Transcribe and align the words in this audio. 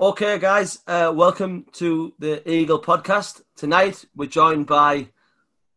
Okay, 0.00 0.38
guys, 0.38 0.78
uh, 0.86 1.12
welcome 1.14 1.66
to 1.72 2.14
the 2.18 2.50
Eagle 2.50 2.80
podcast. 2.80 3.42
Tonight 3.54 4.06
we're 4.16 4.30
joined 4.30 4.66
by 4.66 5.08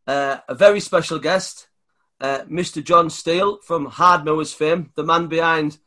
uh, 0.07 0.37
a 0.47 0.55
very 0.55 0.79
special 0.79 1.19
guest, 1.19 1.67
uh, 2.21 2.39
Mr. 2.49 2.81
Jon 2.81 3.09
Steele 3.09 3.59
from 3.61 3.91
Hardmoors 3.91 4.55
fame, 4.55 4.91
the 4.95 5.03
man 5.03 5.27
behind 5.27 5.77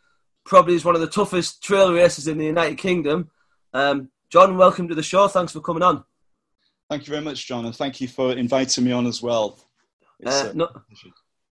probably 0.45 0.75
is 0.75 0.85
one 0.85 0.95
of 0.95 1.01
the 1.01 1.07
toughest 1.07 1.63
trail 1.63 1.91
races 1.95 2.29
in 2.29 2.37
the 2.37 2.45
United 2.45 2.77
Kingdom. 2.77 3.31
Um, 3.73 4.11
Jon, 4.29 4.59
welcome 4.59 4.87
to 4.89 4.95
the 4.95 5.03
show. 5.03 5.29
Thanks 5.29 5.53
for 5.53 5.61
coming 5.61 5.83
on. 5.83 6.05
Thank 6.91 7.07
you 7.07 7.13
very 7.13 7.25
much, 7.25 7.47
John, 7.47 7.65
and 7.65 7.75
thank 7.75 8.03
you 8.03 8.09
for 8.09 8.33
inviting 8.33 8.85
me 8.85 8.93
on 8.93 9.07
as 9.07 9.23
well. 9.23 9.59
Uh, 10.23 10.51
no, 10.53 10.69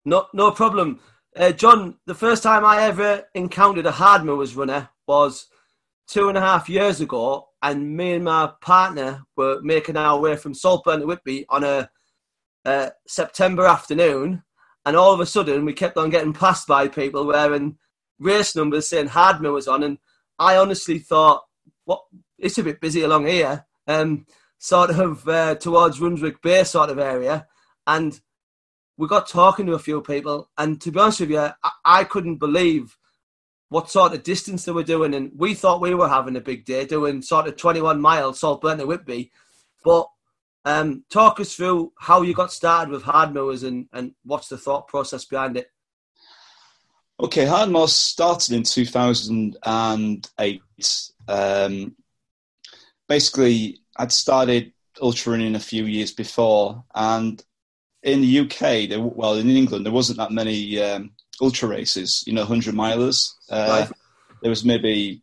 no, 0.06 0.28
no 0.32 0.50
problem. 0.50 0.98
Uh, 1.36 1.52
Jon, 1.52 1.98
the 2.06 2.14
first 2.14 2.42
time 2.42 2.64
I 2.64 2.84
ever 2.84 3.28
encountered 3.34 3.84
a 3.84 3.92
Hardmoors 3.92 4.56
runner 4.56 4.88
was 5.06 5.50
two 6.10 6.28
and 6.28 6.36
a 6.36 6.40
half 6.40 6.68
years 6.68 7.00
ago, 7.00 7.48
and 7.62 7.96
me 7.96 8.14
and 8.14 8.24
my 8.24 8.50
partner 8.60 9.22
were 9.36 9.60
making 9.62 9.96
our 9.96 10.18
way 10.18 10.36
from 10.36 10.52
Saltburn 10.52 11.00
to 11.00 11.06
Whitby 11.06 11.46
on 11.48 11.62
a, 11.62 11.88
a 12.64 12.90
September 13.06 13.64
afternoon, 13.64 14.42
and 14.84 14.96
all 14.96 15.12
of 15.12 15.20
a 15.20 15.26
sudden 15.26 15.64
we 15.64 15.72
kept 15.72 15.96
on 15.96 16.10
getting 16.10 16.32
passed 16.32 16.66
by 16.66 16.88
people 16.88 17.24
wearing 17.26 17.78
race 18.18 18.56
numbers 18.56 18.88
saying 18.88 19.08
Hardmoors 19.08 19.72
on, 19.72 19.84
and 19.84 19.98
I 20.38 20.56
honestly 20.56 20.98
thought, 20.98 21.44
what? 21.84 22.02
It's 22.38 22.58
a 22.58 22.64
bit 22.64 22.80
busy 22.80 23.02
along 23.02 23.26
here, 23.26 23.66
um, 23.86 24.26
sort 24.58 24.90
of 24.90 25.28
uh, 25.28 25.54
towards 25.56 26.00
Runswick 26.00 26.42
Bay 26.42 26.64
sort 26.64 26.90
of 26.90 26.98
area, 26.98 27.46
and 27.86 28.20
we 28.96 29.06
got 29.06 29.28
talking 29.28 29.66
to 29.66 29.74
a 29.74 29.78
few 29.78 30.00
people, 30.00 30.50
and 30.58 30.80
to 30.80 30.90
be 30.90 30.98
honest 30.98 31.20
with 31.20 31.30
you, 31.30 31.38
I, 31.38 31.70
I 31.84 32.04
couldn't 32.04 32.36
believe 32.36 32.96
what 33.70 33.88
sort 33.88 34.12
of 34.12 34.22
distance 34.24 34.64
they 34.64 34.72
were 34.72 34.82
doing, 34.82 35.14
and 35.14 35.32
we 35.36 35.54
thought 35.54 35.80
we 35.80 35.94
were 35.94 36.08
having 36.08 36.36
a 36.36 36.40
big 36.40 36.64
day 36.64 36.84
doing 36.84 37.22
sort 37.22 37.46
of 37.48 37.56
21 37.56 38.00
miles 38.00 38.40
Saltburn 38.40 38.78
to 38.78 38.86
Whitby. 38.86 39.30
But 39.84 40.08
um, 40.64 41.04
talk 41.08 41.38
us 41.40 41.54
through 41.54 41.92
how 41.96 42.22
you 42.22 42.34
got 42.34 42.52
started 42.52 42.90
with 42.90 43.04
Hardmoors 43.04 43.66
and, 43.66 43.86
and 43.92 44.12
what's 44.24 44.48
the 44.48 44.58
thought 44.58 44.88
process 44.88 45.24
behind 45.24 45.56
it. 45.56 45.70
Okay, 47.20 47.46
Hardmoors 47.46 47.90
started 47.90 48.54
in 48.54 48.64
2008. 48.64 50.62
Um, 51.28 51.94
basically, 53.08 53.82
I'd 53.96 54.12
started 54.12 54.72
ultra 55.00 55.32
running 55.32 55.54
a 55.54 55.60
few 55.60 55.84
years 55.84 56.10
before, 56.12 56.82
and 56.94 57.40
in 58.02 58.20
the 58.22 58.40
UK, 58.40 58.88
there, 58.88 59.00
well, 59.00 59.34
in 59.34 59.48
England, 59.48 59.86
there 59.86 59.92
wasn't 59.92 60.18
that 60.18 60.32
many 60.32 60.80
um, 60.80 61.12
ultra 61.40 61.68
races, 61.68 62.22
you 62.26 62.32
know, 62.32 62.42
100 62.42 62.74
milers. 62.74 63.32
Uh, 63.50 63.86
right. 63.86 63.92
There 64.42 64.50
was 64.50 64.64
maybe 64.64 65.22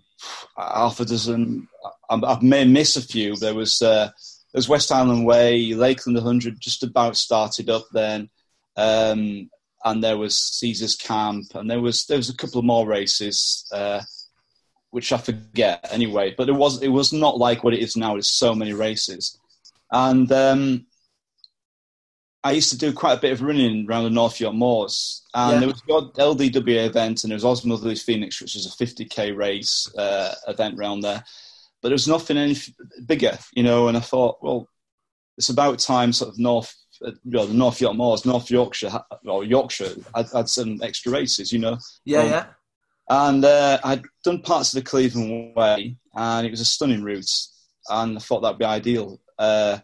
half 0.58 1.00
a 1.00 1.06
dozen. 1.06 1.68
I, 2.10 2.16
I 2.16 2.40
may 2.42 2.66
miss 2.66 2.98
a 2.98 3.02
few. 3.02 3.36
There 3.36 3.56
was, 3.56 3.82
uh, 3.82 4.06
there 4.06 4.60
was 4.60 4.70
West 4.70 4.90
Highland 4.90 5.26
Way, 5.26 5.74
Lakeland 5.74 6.18
100 6.18 6.60
just 6.60 6.84
about 6.84 7.18
started 7.18 7.70
up 7.70 7.86
then. 7.92 8.30
Um, 8.76 9.50
and 9.86 10.04
there 10.04 10.18
was 10.18 10.36
Caesar's 10.36 10.96
Camp, 10.96 11.56
and 11.56 11.70
there 11.70 11.80
was 11.80 12.06
there 12.06 12.18
was 12.18 12.30
a 12.30 12.36
couple 12.36 12.60
of 12.60 12.66
more 12.66 12.88
races, 12.88 13.66
uh, 13.72 14.02
which 14.92 15.12
I 15.12 15.18
forget 15.18 15.88
anyway. 15.92 16.34
But 16.38 16.50
it 16.50 16.54
was 16.54 16.82
it 16.82 16.90
was 16.90 17.14
not 17.14 17.38
like 17.38 17.64
what 17.64 17.74
it 17.74 17.80
is 17.80 17.96
now. 17.96 18.14
There's 18.14 18.30
so 18.30 18.54
many 18.54 18.74
races, 18.74 19.40
and 19.92 20.32
um, 20.32 20.86
I 22.44 22.52
used 22.52 22.70
to 22.70 22.78
do 22.78 22.94
quite 22.94 23.18
a 23.18 23.22
bit 23.22 23.32
of 23.32 23.42
running 23.42 23.88
around 23.90 24.04
the 24.04 24.10
North 24.10 24.40
York 24.40 24.56
Moors, 24.56 25.24
and 25.34 25.54
yeah. 25.54 25.60
there 25.60 25.68
was 25.68 25.82
the 25.82 26.22
LDWA 26.22 26.88
event, 26.88 27.24
and 27.24 27.32
there 27.32 27.36
was 27.36 27.46
Osmond 27.46 28.00
Phoenix, 28.00 28.42
which 28.42 28.56
was 28.56 28.66
a 28.66 28.86
50k 28.86 29.36
race 29.36 29.92
uh, 29.98 30.34
event 30.48 30.80
around 30.80 31.02
there. 31.02 31.24
But 31.82 31.90
there 31.90 31.96
was 31.96 32.08
nothing 32.08 32.38
any 32.38 32.56
bigger, 33.06 33.38
you 33.54 33.64
know. 33.64 33.88
And 33.88 33.98
I 33.98 34.02
thought, 34.02 34.38
well, 34.42 34.68
it's 35.38 35.50
about 35.50 35.80
time, 35.80 36.14
sort 36.14 36.32
of 36.32 36.40
North, 36.40 36.76
uh, 37.06 37.12
well, 37.26 37.48
North 37.48 37.82
York 37.82 37.96
Moors, 37.96 38.26
North 38.26 38.50
Yorkshire, 38.50 39.04
or 39.26 39.44
Yorkshire, 39.44 39.96
had, 40.16 40.28
had 40.34 40.50
some 40.50 40.80
extra 40.82 41.12
races, 41.12 41.52
you 41.52 41.60
know. 41.60 41.78
Yeah, 42.06 42.20
um, 42.20 42.30
yeah. 42.30 42.46
And 43.10 43.46
uh, 43.46 43.80
I'd 43.84 44.04
done 44.24 44.42
parts 44.42 44.74
of 44.74 44.84
the 44.84 44.90
Cleveland 44.90 45.56
Way, 45.56 45.98
and 46.16 46.48
it 46.48 46.52
was 46.52 46.62
a 46.62 46.66
stunning 46.66 47.04
route, 47.04 47.32
and 47.90 48.18
I 48.18 48.20
thought 48.20 48.42
that'd 48.42 48.60
be 48.60 48.66
ideal. 48.66 49.20
Uh, 49.38 49.80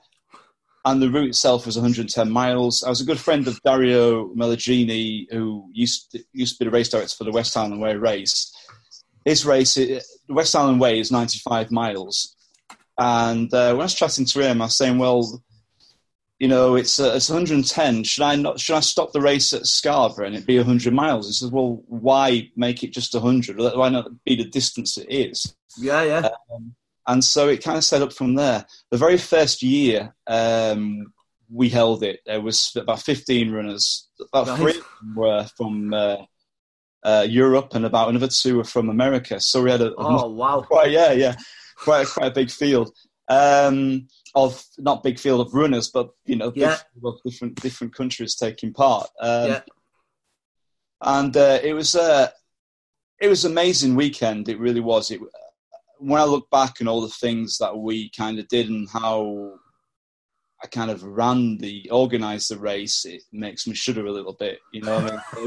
and 0.86 1.02
the 1.02 1.10
route 1.10 1.30
itself 1.30 1.66
was 1.66 1.78
110 1.78 2.30
miles. 2.30 2.84
I 2.84 2.90
was 2.90 3.02
a 3.02 3.06
good 3.06 3.20
friend 3.20 3.48
of 3.48 3.62
Dario 3.64 4.28
Melaragni, 4.36 5.32
who 5.32 5.70
used 5.72 6.12
to, 6.12 6.24
used 6.34 6.58
to 6.58 6.66
be 6.66 6.70
the 6.70 6.76
race 6.76 6.90
director 6.90 7.16
for 7.16 7.24
the 7.24 7.32
West 7.32 7.54
Highland 7.54 7.82
Way 7.82 7.96
race. 7.96 8.54
His 9.24 9.46
race, 9.46 9.76
the 9.76 10.02
West 10.28 10.54
Highland 10.54 10.82
Way, 10.82 11.00
is 11.00 11.12
95 11.12 11.72
miles. 11.72 12.36
And 12.98 13.54
uh, 13.54 13.72
when 13.72 13.82
I 13.82 13.86
was 13.86 13.96
chatting 13.96 14.26
to 14.26 14.42
him, 14.42 14.62
I 14.62 14.66
was 14.66 14.78
saying, 14.78 14.98
"Well, 14.98 15.42
you 16.38 16.48
know, 16.48 16.76
it's 16.76 17.00
uh, 17.00 17.14
it's 17.16 17.30
110. 17.30 18.04
Should 18.04 18.24
I 18.24 18.36
not? 18.36 18.60
Should 18.60 18.76
I 18.76 18.82
stop 18.82 19.14
the 19.14 19.22
race 19.22 19.54
at 19.54 19.66
Scarborough 19.66 20.28
and 20.28 20.36
it 20.36 20.46
be 20.46 20.58
100 20.58 20.94
miles?" 20.94 21.28
He 21.28 21.34
says, 21.34 21.50
"Well, 21.50 21.82
why 21.88 22.52
make 22.56 22.84
it 22.84 22.92
just 22.92 23.14
100? 23.14 23.58
Why 23.58 23.90
not 23.90 24.12
be 24.26 24.36
the 24.36 24.44
distance 24.44 24.98
it 24.98 25.08
is?" 25.10 25.56
Yeah, 25.78 26.04
yeah. 26.04 26.30
Um, 26.54 26.76
and 27.08 27.24
so 27.24 27.50
it 27.50 27.64
kind 27.64 27.78
of 27.78 27.84
set 27.84 28.02
up 28.02 28.14
from 28.14 28.36
there. 28.36 28.66
The 28.92 28.98
very 28.98 29.18
first 29.18 29.62
year 29.62 30.14
um, 30.28 31.14
we 31.52 31.70
held 31.70 32.04
it, 32.04 32.20
there 32.26 32.42
was 32.42 32.72
about 32.76 33.02
15 33.02 33.52
runners. 33.52 34.10
About 34.34 34.48
nice. 34.48 34.58
three 34.60 34.82
were 35.16 35.46
from 35.58 35.94
uh, 35.94 36.18
uh, 37.04 37.26
Europe, 37.28 37.76
and 37.76 37.86
about 37.86 38.10
another 38.10 38.28
two 38.28 38.58
were 38.58 38.64
from 38.64 38.90
America. 38.90 39.40
So 39.40 39.64
we 39.64 39.72
had 39.72 39.82
a 39.82 39.94
oh 39.98 40.30
wow, 40.30 40.62
quite 40.62 40.92
yeah, 40.92 41.12
yeah, 41.12 41.36
quite 41.78 42.08
quite 42.08 42.28
a 42.28 42.36
big 42.36 42.50
field 42.50 42.92
um, 43.28 44.08
of 44.36 44.64
not 44.78 45.04
big 45.04 45.20
field 45.20 45.46
of 45.46 45.54
runners, 45.54 45.90
but 45.90 46.10
you 46.26 46.36
know, 46.36 46.52
yeah. 46.56 46.78
different 47.26 47.62
different 47.62 47.96
countries 47.96 48.36
taking 48.36 48.74
part. 48.74 49.10
Um, 49.20 49.50
yeah. 49.50 49.62
And 51.02 51.36
uh, 51.36 51.60
it 51.62 51.74
was 51.74 51.96
a 51.96 52.02
uh, 52.02 52.28
it 53.20 53.28
was 53.28 53.46
amazing 53.46 53.96
weekend. 53.96 54.50
It 54.50 54.60
really 54.60 54.80
was. 54.80 55.12
It 55.12 55.20
when 56.04 56.22
I 56.22 56.26
look 56.26 56.50
back 56.50 56.80
and 56.80 56.90
all 56.90 57.02
the 57.02 57.08
things 57.08 57.58
that 57.60 57.78
we 57.78 58.10
kind 58.10 58.38
of 58.40 58.48
did 58.48 58.70
and 58.70 58.90
how 58.90 59.54
I 60.62 60.68
kind 60.68 60.92
of 60.92 61.04
ran 61.04 61.58
the 61.58 61.90
organised 61.92 62.50
the 62.50 62.58
race, 62.58 63.06
it 63.06 63.24
makes 63.32 63.68
me 63.68 63.74
shudder 63.74 64.06
a 64.06 64.12
little 64.12 64.34
bit. 64.34 64.60
You 64.72 64.82
know, 64.82 64.98
I 64.98 65.44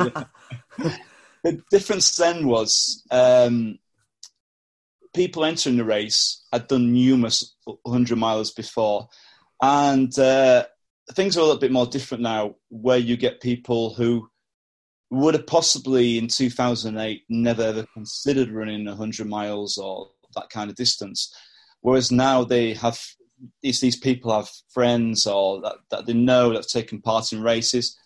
mean? 0.79 0.93
the 1.45 1.63
difference 1.71 2.17
then 2.17 2.47
was 2.47 3.03
um, 3.11 3.79
people 5.15 5.45
entering 5.45 5.77
the 5.77 5.85
race 5.85 6.45
had 6.53 6.69
done 6.69 6.93
numerous 6.93 7.55
hundred 7.87 8.17
miles 8.17 8.53
before, 8.53 9.09
and 9.63 10.19
uh, 10.19 10.65
things 11.13 11.37
are 11.37 11.41
a 11.41 11.45
little 11.45 11.61
bit 11.61 11.73
more 11.73 11.87
different 11.87 12.23
now, 12.23 12.57
where 12.71 12.99
you 12.99 13.17
get 13.17 13.41
people 13.41 13.95
who 13.95 14.29
would 15.11 15.35
have 15.35 15.47
possibly 15.47 16.19
in 16.19 16.29
2008 16.29 17.23
never 17.29 17.63
ever 17.63 17.87
considered 17.95 18.51
running 18.51 18.87
100 18.87 19.27
miles 19.27 19.79
or 19.79 20.11
that 20.37 20.51
kind 20.51 20.71
of 20.71 20.77
distance. 20.77 21.35
Whereas 21.81 22.13
now 22.13 22.45
they 22.45 22.75
have 22.75 23.01
these 23.63 23.81
these 23.81 23.97
people 23.97 24.35
have 24.35 24.49
friends 24.71 25.27
or 25.27 25.61
that, 25.63 25.77
that 25.91 26.07
they 26.07 26.15
know 26.15 26.51
that 26.51 26.57
have 26.57 26.67
taken 26.67 27.03
part 27.03 27.33
in 27.33 27.43
races, 27.43 27.99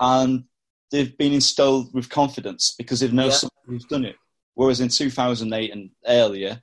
and 0.00 0.44
they've 0.90 1.16
been 1.18 1.32
instilled 1.32 1.92
with 1.94 2.08
confidence 2.08 2.74
because 2.78 3.00
they've 3.00 3.12
known 3.12 3.30
yeah. 3.30 3.36
someone 3.36 3.64
who's 3.66 3.84
done 3.84 4.04
it. 4.04 4.16
Whereas 4.54 4.80
in 4.80 4.88
2008 4.88 5.72
and 5.72 5.90
earlier, 6.06 6.60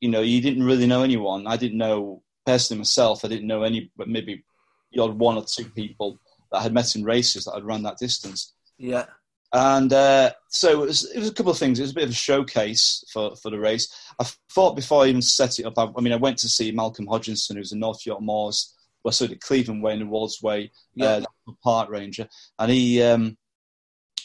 you 0.00 0.08
know, 0.08 0.20
you 0.20 0.40
didn't 0.40 0.62
really 0.62 0.86
know 0.86 1.02
anyone. 1.02 1.46
I 1.46 1.56
didn't 1.56 1.78
know 1.78 2.22
personally 2.46 2.78
myself. 2.78 3.24
I 3.24 3.28
didn't 3.28 3.48
know 3.48 3.62
any, 3.62 3.90
but 3.96 4.08
maybe 4.08 4.44
you 4.90 5.02
had 5.02 5.18
one 5.18 5.36
or 5.36 5.44
two 5.44 5.64
people 5.70 6.18
that 6.52 6.58
I 6.58 6.62
had 6.62 6.74
met 6.74 6.94
in 6.94 7.04
races 7.04 7.44
that 7.44 7.54
had 7.54 7.64
run 7.64 7.82
that 7.82 7.98
distance. 7.98 8.54
Yeah. 8.78 9.06
And 9.54 9.92
uh, 9.92 10.32
so 10.48 10.82
it 10.82 10.86
was, 10.86 11.08
it 11.12 11.18
was, 11.20 11.28
a 11.28 11.32
couple 11.32 11.52
of 11.52 11.58
things. 11.58 11.78
It 11.78 11.82
was 11.82 11.92
a 11.92 11.94
bit 11.94 12.04
of 12.04 12.10
a 12.10 12.14
showcase 12.14 13.04
for, 13.12 13.36
for 13.36 13.50
the 13.50 13.58
race. 13.60 13.88
I 14.18 14.26
thought 14.52 14.74
before 14.74 15.04
I 15.04 15.06
even 15.06 15.22
set 15.22 15.60
it 15.60 15.64
up, 15.64 15.78
I, 15.78 15.88
I 15.96 16.00
mean, 16.00 16.12
I 16.12 16.16
went 16.16 16.38
to 16.38 16.48
see 16.48 16.72
Malcolm 16.72 17.06
Hodgkinson, 17.06 17.56
who's 17.56 17.70
a 17.70 17.76
North 17.76 18.04
York 18.04 18.20
Moors, 18.20 18.74
well, 19.04 19.12
so 19.12 19.28
the 19.28 19.36
Cleveland 19.36 19.82
Way 19.82 19.92
and 19.92 20.02
the 20.02 20.06
Wolds 20.06 20.42
Way, 20.42 20.72
yeah. 20.94 21.06
uh, 21.46 21.52
park 21.62 21.88
ranger. 21.88 22.26
And 22.58 22.72
he, 22.72 23.00
um, 23.00 23.36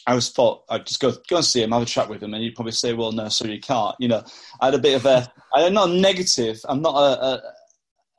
I 0.06 0.14
was 0.14 0.30
thought 0.30 0.64
I'd 0.68 0.86
just 0.86 0.98
go 0.98 1.12
go 1.28 1.36
and 1.36 1.44
see 1.44 1.62
him, 1.62 1.72
have 1.72 1.82
a 1.82 1.86
chat 1.86 2.08
with 2.08 2.22
him, 2.22 2.34
and 2.34 2.42
he'd 2.42 2.54
probably 2.54 2.72
say, 2.72 2.94
"Well, 2.94 3.12
no, 3.12 3.28
sorry, 3.28 3.52
you 3.52 3.60
can't." 3.60 3.94
You 4.00 4.08
know, 4.08 4.24
I 4.60 4.64
had 4.64 4.74
a 4.74 4.78
bit 4.78 4.96
of 4.96 5.04
a, 5.04 5.30
I'm 5.54 5.74
not 5.74 5.90
negative. 5.90 6.60
I'm 6.66 6.80
not 6.80 6.96
a, 6.96 7.24
a, 7.24 7.42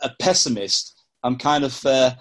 a 0.01 0.15
pessimist. 0.19 1.03
I'm 1.23 1.37
kind 1.37 1.63
of, 1.63 1.83
uh, 1.85 2.13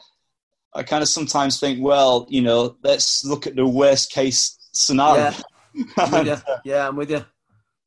I 0.75 0.83
kind 0.83 1.03
of 1.03 1.09
sometimes 1.09 1.61
think, 1.61 1.85
well, 1.85 2.27
you 2.31 2.43
know, 2.43 2.77
let's 2.83 3.25
look 3.25 3.47
at 3.47 3.57
the 3.57 3.67
worst 3.67 4.11
case 4.11 4.59
scenario. 4.73 5.33
Yeah, 5.97 6.41
yeah 6.65 6.89
I'm 6.89 6.97
with 6.97 7.11
you. 7.11 7.25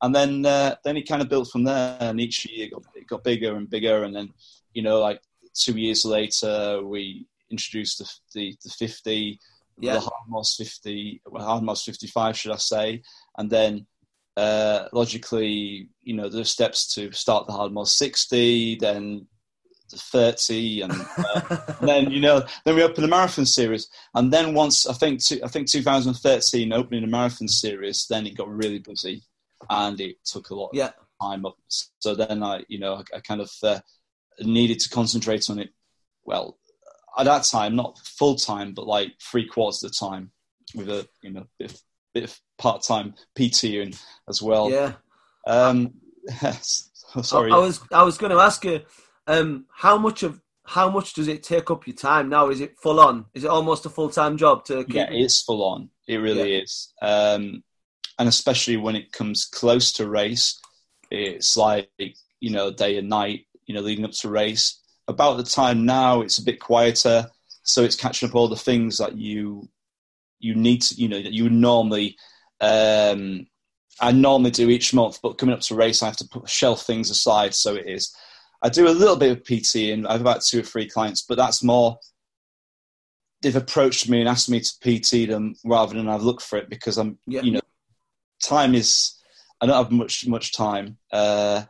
And 0.02 0.14
then 0.14 0.44
uh, 0.44 0.74
then 0.84 0.98
it 0.98 1.08
kind 1.08 1.22
of 1.22 1.30
built 1.30 1.48
from 1.48 1.64
there, 1.64 1.96
and 1.98 2.20
each 2.20 2.44
year 2.44 2.66
it 2.66 2.72
got, 2.72 2.82
it 2.94 3.06
got 3.06 3.24
bigger 3.24 3.56
and 3.56 3.70
bigger, 3.70 4.02
and 4.02 4.14
then 4.14 4.34
you 4.74 4.82
know, 4.82 5.00
like 5.00 5.18
two 5.54 5.78
years 5.78 6.04
later, 6.04 6.82
we 6.84 7.26
introduced 7.50 7.98
the 7.98 8.10
the, 8.34 8.56
the 8.62 8.68
50, 8.68 9.38
yeah. 9.78 9.94
the 9.94 10.00
Hardmoors 10.00 10.56
50, 10.56 11.22
well, 11.26 11.46
Hardmoors 11.46 11.84
55, 11.84 12.36
should 12.36 12.52
I 12.52 12.56
say, 12.56 13.02
and 13.38 13.48
then 13.48 13.86
uh, 14.36 14.88
logically, 14.92 15.88
you 16.02 16.14
know, 16.14 16.28
there's 16.28 16.50
steps 16.50 16.92
to 16.94 17.12
start 17.12 17.46
the 17.46 17.52
Hardmoor 17.52 17.86
60, 17.86 18.76
then 18.76 19.26
the 19.32 19.33
30, 19.90 20.82
and, 20.82 20.92
uh, 20.92 21.56
and, 21.80 21.88
then 21.88 22.10
you 22.10 22.20
know, 22.20 22.42
then 22.64 22.74
we 22.74 22.82
open 22.82 23.02
the 23.02 23.08
marathon 23.08 23.46
series, 23.46 23.88
and 24.14 24.32
then 24.32 24.54
once 24.54 24.86
I 24.86 24.92
think 24.92 25.20
I 25.42 25.48
think 25.48 25.68
2013 25.70 26.72
opening 26.72 27.02
the 27.02 27.06
marathon 27.06 27.48
series, 27.48 28.06
then 28.08 28.26
it 28.26 28.36
got 28.36 28.48
really 28.48 28.78
busy, 28.78 29.22
and 29.68 30.00
it 30.00 30.16
took 30.24 30.50
a 30.50 30.54
lot 30.54 30.70
yeah. 30.72 30.88
of 30.88 31.28
time 31.28 31.46
up. 31.46 31.56
So 31.68 32.14
then 32.14 32.42
I, 32.42 32.64
you 32.68 32.78
know, 32.78 32.94
I, 32.94 33.16
I 33.16 33.20
kind 33.20 33.40
of 33.40 33.50
uh, 33.62 33.80
needed 34.40 34.80
to 34.80 34.90
concentrate 34.90 35.48
on 35.50 35.58
it. 35.58 35.70
Well, 36.24 36.58
at 37.18 37.24
that 37.24 37.44
time, 37.44 37.76
not 37.76 37.98
full 37.98 38.36
time, 38.36 38.72
but 38.72 38.86
like 38.86 39.12
three 39.20 39.46
quarters 39.46 39.82
of 39.82 39.92
the 39.92 39.96
time, 39.96 40.30
with 40.74 40.88
a 40.88 41.06
you 41.22 41.30
know 41.30 41.46
bit 41.58 41.72
of, 41.72 41.80
bit 42.12 42.24
of 42.24 42.40
part 42.58 42.82
time 42.82 43.14
PTing 43.38 44.00
as 44.28 44.42
well. 44.42 44.70
Yeah. 44.70 44.94
Um, 45.46 45.94
sorry. 47.22 47.52
I, 47.52 47.56
I, 47.56 47.58
was 47.58 47.80
I 47.92 48.02
was 48.02 48.18
going 48.18 48.32
to 48.32 48.40
ask 48.40 48.64
you, 48.64 48.80
um, 49.26 49.66
how 49.72 49.98
much 49.98 50.22
of 50.22 50.40
how 50.66 50.88
much 50.88 51.12
does 51.12 51.28
it 51.28 51.42
take 51.42 51.70
up 51.70 51.86
your 51.86 51.96
time 51.96 52.28
now? 52.28 52.48
Is 52.48 52.60
it 52.60 52.78
full 52.78 52.98
on? 52.98 53.26
Is 53.34 53.44
it 53.44 53.50
almost 53.50 53.84
a 53.86 53.90
full 53.90 54.08
time 54.08 54.36
job 54.36 54.64
to 54.66 54.84
keep? 54.84 54.94
Yeah, 54.94 55.08
it's 55.10 55.42
full 55.42 55.62
on. 55.62 55.90
It 56.08 56.16
really 56.16 56.54
yeah. 56.54 56.62
is. 56.62 56.92
Um, 57.02 57.62
and 58.18 58.28
especially 58.28 58.76
when 58.76 58.96
it 58.96 59.12
comes 59.12 59.44
close 59.44 59.92
to 59.94 60.08
race, 60.08 60.60
it's 61.10 61.56
like 61.56 61.90
you 62.40 62.50
know 62.50 62.70
day 62.70 62.98
and 62.98 63.08
night. 63.08 63.46
You 63.66 63.74
know, 63.74 63.80
leading 63.80 64.04
up 64.04 64.12
to 64.12 64.28
race. 64.28 64.80
About 65.06 65.36
the 65.36 65.42
time 65.42 65.84
now, 65.84 66.22
it's 66.22 66.38
a 66.38 66.44
bit 66.44 66.60
quieter, 66.60 67.26
so 67.62 67.82
it's 67.82 67.96
catching 67.96 68.28
up 68.28 68.34
all 68.34 68.48
the 68.48 68.56
things 68.56 68.98
that 68.98 69.16
you 69.16 69.68
you 70.44 70.54
need 70.54 70.82
to, 70.82 70.94
you 70.94 71.08
know, 71.08 71.22
that 71.22 71.32
you 71.32 71.48
normally, 71.48 72.16
um, 72.60 73.46
I 73.98 74.12
normally 74.12 74.50
do 74.50 74.68
each 74.68 74.92
month, 74.92 75.20
but 75.22 75.38
coming 75.38 75.54
up 75.54 75.62
to 75.62 75.74
race, 75.74 76.02
I 76.02 76.06
have 76.06 76.18
to 76.18 76.28
put 76.28 76.48
shelf 76.48 76.82
things 76.82 77.10
aside. 77.10 77.54
So 77.54 77.74
it 77.74 77.86
is. 77.86 78.14
I 78.64 78.68
do 78.68 78.88
a 78.88 78.90
little 78.90 79.16
bit 79.16 79.30
of 79.30 79.44
PT 79.44 79.92
and 79.92 80.06
I 80.06 80.12
have 80.12 80.20
about 80.20 80.42
two 80.42 80.60
or 80.60 80.62
three 80.62 80.88
clients, 80.88 81.22
but 81.22 81.36
that's 81.36 81.62
more, 81.62 81.98
they've 83.42 83.54
approached 83.54 84.08
me 84.08 84.20
and 84.20 84.28
asked 84.28 84.50
me 84.50 84.60
to 84.60 84.72
PT 84.80 85.28
them 85.28 85.54
rather 85.64 85.94
than 85.94 86.08
I've 86.08 86.22
looked 86.22 86.42
for 86.42 86.58
it 86.58 86.68
because 86.68 86.96
I'm, 86.98 87.18
yeah. 87.26 87.42
you 87.42 87.52
know, 87.52 87.60
time 88.42 88.74
is, 88.74 89.20
I 89.60 89.66
don't 89.66 89.76
have 89.76 89.92
much, 89.92 90.26
much 90.26 90.52
time. 90.52 90.96
Uh, 91.12 91.64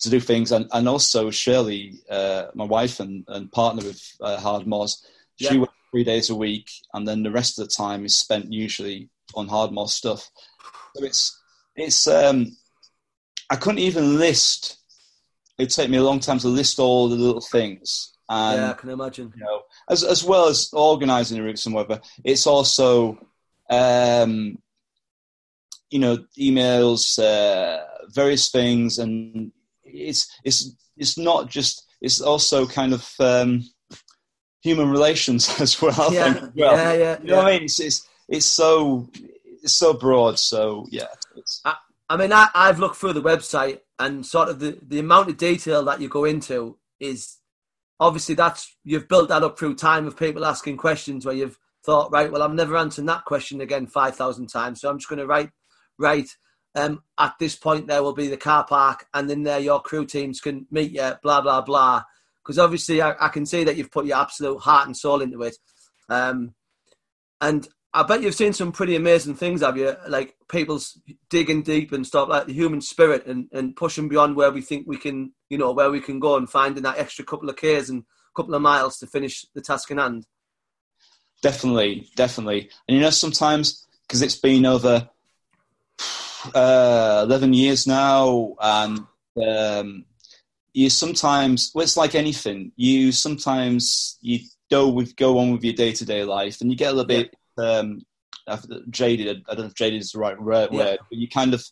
to 0.00 0.10
do 0.10 0.20
things, 0.20 0.52
and, 0.52 0.68
and 0.72 0.88
also 0.88 1.28
Shirley, 1.28 1.94
uh, 2.08 2.44
my 2.54 2.62
wife 2.62 3.00
and, 3.00 3.24
and 3.26 3.50
partner 3.50 3.84
with 3.84 4.00
uh, 4.20 4.36
Hardmoors, 4.38 5.04
she 5.34 5.58
yeah 5.58 5.64
three 5.90 6.04
days 6.04 6.30
a 6.30 6.34
week, 6.34 6.70
and 6.94 7.06
then 7.06 7.22
the 7.22 7.30
rest 7.30 7.58
of 7.58 7.66
the 7.66 7.74
time 7.74 8.04
is 8.04 8.18
spent 8.18 8.52
usually 8.52 9.08
on 9.34 9.48
Hardmoor 9.48 9.88
stuff. 9.88 10.28
So 10.94 11.04
it's 11.04 11.40
it's 11.76 12.06
um, 12.06 12.56
I 13.50 13.56
couldn't 13.56 13.80
even 13.80 14.18
list. 14.18 14.78
It'd 15.58 15.74
take 15.74 15.90
me 15.90 15.98
a 15.98 16.02
long 16.02 16.20
time 16.20 16.38
to 16.40 16.48
list 16.48 16.78
all 16.78 17.08
the 17.08 17.16
little 17.16 17.40
things. 17.40 18.12
And, 18.28 18.60
yeah, 18.60 18.70
I 18.70 18.74
can 18.74 18.90
imagine. 18.90 19.32
You 19.36 19.44
know, 19.44 19.62
as 19.88 20.04
as 20.04 20.22
well 20.22 20.48
as 20.48 20.70
organising 20.72 21.38
the 21.38 21.44
routes 21.44 21.66
and 21.66 21.74
whatever, 21.74 22.00
it's 22.24 22.46
also 22.46 23.18
um, 23.70 24.58
you 25.90 25.98
know 25.98 26.18
emails, 26.38 27.18
uh, 27.18 27.84
various 28.10 28.50
things, 28.50 28.98
and 28.98 29.50
it's 29.82 30.30
it's 30.44 30.70
it's 30.96 31.18
not 31.18 31.48
just. 31.48 31.84
It's 32.00 32.20
also 32.20 32.64
kind 32.64 32.92
of 32.92 33.12
um, 33.18 33.64
human 34.62 34.88
relations 34.88 35.48
as 35.60 35.80
well. 35.82 36.12
Yeah, 36.12 36.34
well. 36.54 36.76
yeah, 36.76 36.92
yeah. 36.92 37.18
You 37.20 37.26
know 37.28 37.34
yeah. 37.34 37.36
what 37.36 37.46
I 37.46 37.50
mean? 37.52 37.62
It's, 37.64 37.80
it's 37.80 38.08
it's 38.28 38.46
so 38.46 39.08
it's 39.62 39.74
so 39.74 39.94
broad. 39.94 40.38
So 40.38 40.86
yeah. 40.90 41.06
I, 41.64 41.76
I, 42.08 42.16
mean, 42.16 42.32
I, 42.32 42.48
I've 42.54 42.78
looked 42.78 42.96
through 42.96 43.14
the 43.14 43.22
website 43.22 43.80
and 43.98 44.24
sort 44.24 44.48
of 44.48 44.60
the, 44.60 44.78
the 44.82 45.00
amount 45.00 45.28
of 45.28 45.36
detail 45.36 45.84
that 45.84 46.00
you 46.00 46.08
go 46.08 46.24
into 46.24 46.78
is 47.00 47.36
obviously 48.00 48.34
that's 48.34 48.76
you've 48.84 49.08
built 49.08 49.28
that 49.28 49.42
up 49.42 49.58
through 49.58 49.74
time 49.74 50.06
of 50.06 50.16
people 50.16 50.44
asking 50.44 50.76
questions 50.76 51.26
where 51.26 51.34
you've 51.34 51.58
thought, 51.84 52.12
right, 52.12 52.30
well, 52.30 52.42
I'm 52.42 52.56
never 52.56 52.76
answering 52.76 53.06
that 53.06 53.24
question 53.24 53.60
again 53.60 53.86
five 53.86 54.16
thousand 54.16 54.48
times, 54.48 54.80
so 54.80 54.88
I'm 54.88 54.98
just 54.98 55.08
going 55.08 55.20
to 55.20 55.26
write 55.26 55.50
write. 55.98 56.30
Um, 56.74 57.02
at 57.18 57.34
this 57.40 57.56
point, 57.56 57.88
there 57.88 58.02
will 58.02 58.14
be 58.14 58.28
the 58.28 58.36
car 58.36 58.64
park, 58.64 59.06
and 59.14 59.28
then 59.28 59.42
there 59.42 59.58
your 59.58 59.80
crew 59.80 60.06
teams 60.06 60.40
can 60.40 60.66
meet 60.70 60.92
you. 60.92 61.12
Blah 61.22 61.40
blah 61.40 61.62
blah 61.62 62.02
because 62.48 62.58
obviously 62.58 63.02
I, 63.02 63.14
I, 63.20 63.28
can 63.28 63.44
see 63.44 63.62
that 63.64 63.76
you've 63.76 63.90
put 63.90 64.06
your 64.06 64.16
absolute 64.16 64.56
heart 64.56 64.86
and 64.86 64.96
soul 64.96 65.20
into 65.20 65.42
it. 65.42 65.54
Um, 66.08 66.54
and 67.42 67.68
I 67.98 68.04
bet 68.04 68.22
you've 68.22 68.36
seen 68.36 68.52
some 68.52 68.70
pretty 68.70 68.94
amazing 68.94 69.34
things, 69.34 69.60
have 69.60 69.76
you? 69.76 69.92
Like 70.06 70.36
people's 70.48 71.00
digging 71.28 71.62
deep 71.62 71.90
and 71.90 72.06
stuff, 72.06 72.28
like 72.28 72.46
the 72.46 72.52
human 72.52 72.80
spirit 72.80 73.26
and, 73.26 73.48
and 73.50 73.74
pushing 73.74 74.08
beyond 74.08 74.36
where 74.36 74.52
we 74.52 74.60
think 74.60 74.86
we 74.86 74.96
can, 74.96 75.32
you 75.50 75.58
know, 75.58 75.72
where 75.72 75.90
we 75.90 76.00
can 76.00 76.20
go 76.20 76.36
and 76.36 76.48
finding 76.48 76.84
that 76.84 76.98
extra 76.98 77.24
couple 77.24 77.50
of 77.50 77.56
k's 77.56 77.90
and 77.90 78.04
couple 78.36 78.54
of 78.54 78.62
miles 78.62 78.98
to 78.98 79.08
finish 79.08 79.44
the 79.52 79.60
task 79.60 79.90
in 79.90 79.98
hand. 79.98 80.26
Definitely, 81.42 82.08
definitely. 82.14 82.70
And 82.86 82.96
you 82.96 83.02
know, 83.02 83.10
sometimes 83.10 83.84
because 84.06 84.22
it's 84.22 84.36
been 84.36 84.64
over 84.64 85.08
uh, 86.54 87.22
11 87.26 87.52
years 87.52 87.88
now, 87.88 88.54
and 88.60 89.00
um, 89.44 90.04
you 90.72 90.88
sometimes 90.88 91.72
well, 91.74 91.82
it's 91.82 91.96
like 91.96 92.14
anything. 92.14 92.70
You 92.76 93.10
sometimes 93.10 94.18
you 94.20 94.38
go 94.70 94.88
with 94.88 95.16
go 95.16 95.38
on 95.38 95.50
with 95.50 95.64
your 95.64 95.74
day 95.74 95.90
to 95.94 96.04
day 96.04 96.22
life, 96.22 96.60
and 96.60 96.70
you 96.70 96.76
get 96.76 96.92
a 96.92 96.92
little 96.92 97.04
bit 97.04 97.34
um, 97.58 98.00
jaded. 98.90 99.44
I 99.48 99.54
don't 99.54 99.64
know 99.64 99.68
if 99.68 99.74
jaded 99.74 100.00
is 100.00 100.12
the 100.12 100.18
right 100.18 100.40
word, 100.40 100.70
yeah. 100.72 100.96
but 100.98 101.18
you 101.18 101.28
kind 101.28 101.54
of 101.54 101.64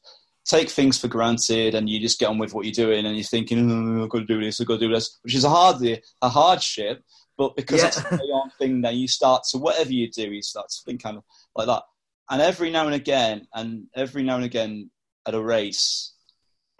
take 0.45 0.69
things 0.69 0.99
for 0.99 1.09
granted, 1.09 1.75
and 1.75 1.89
you 1.89 2.01
just 2.01 2.19
get 2.19 2.29
on 2.29 2.39
with 2.39 2.55
what 2.55 2.65
you're 2.65 2.87
doing, 2.87 3.07
and 3.07 3.17
you're 3.17 3.25
thinking, 3.25 3.71
oh, 3.71 4.05
"I've 4.05 4.11
got 4.11 4.21
to 4.21 4.27
do 4.27 4.41
this, 4.41 4.61
I've 4.61 4.67
got 4.67 4.81
to 4.81 4.87
do 4.89 4.95
this," 4.95 5.19
which 5.23 5.35
is 5.35 5.45
a 5.45 5.51
hard 5.51 5.83
a 5.83 6.29
hardship. 6.29 7.03
But 7.39 7.55
because 7.55 7.83
yeah. 7.83 7.89
it's 7.89 7.99
a 7.99 8.15
on 8.17 8.51
thing, 8.59 8.81
then 8.81 8.97
you 8.97 9.09
start 9.09 9.43
to 9.51 9.59
whatever 9.59 9.93
you 9.93 10.11
do, 10.11 10.33
you 10.33 10.43
start 10.43 10.69
to 10.71 10.83
think 10.85 11.03
kind 11.03 11.19
of 11.19 11.25
like 11.55 11.67
that. 11.67 11.83
And 12.31 12.41
every 12.43 12.71
now 12.71 12.87
and 12.87 12.95
again, 12.95 13.47
and 13.55 13.87
every 13.95 14.23
now 14.23 14.37
and 14.37 14.45
again 14.45 14.91
at 15.27 15.35
a 15.35 15.43
race, 15.43 16.15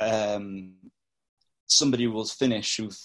um, 0.01 0.73
somebody 1.67 2.07
will 2.07 2.25
finish 2.25 2.77
who've 2.77 2.99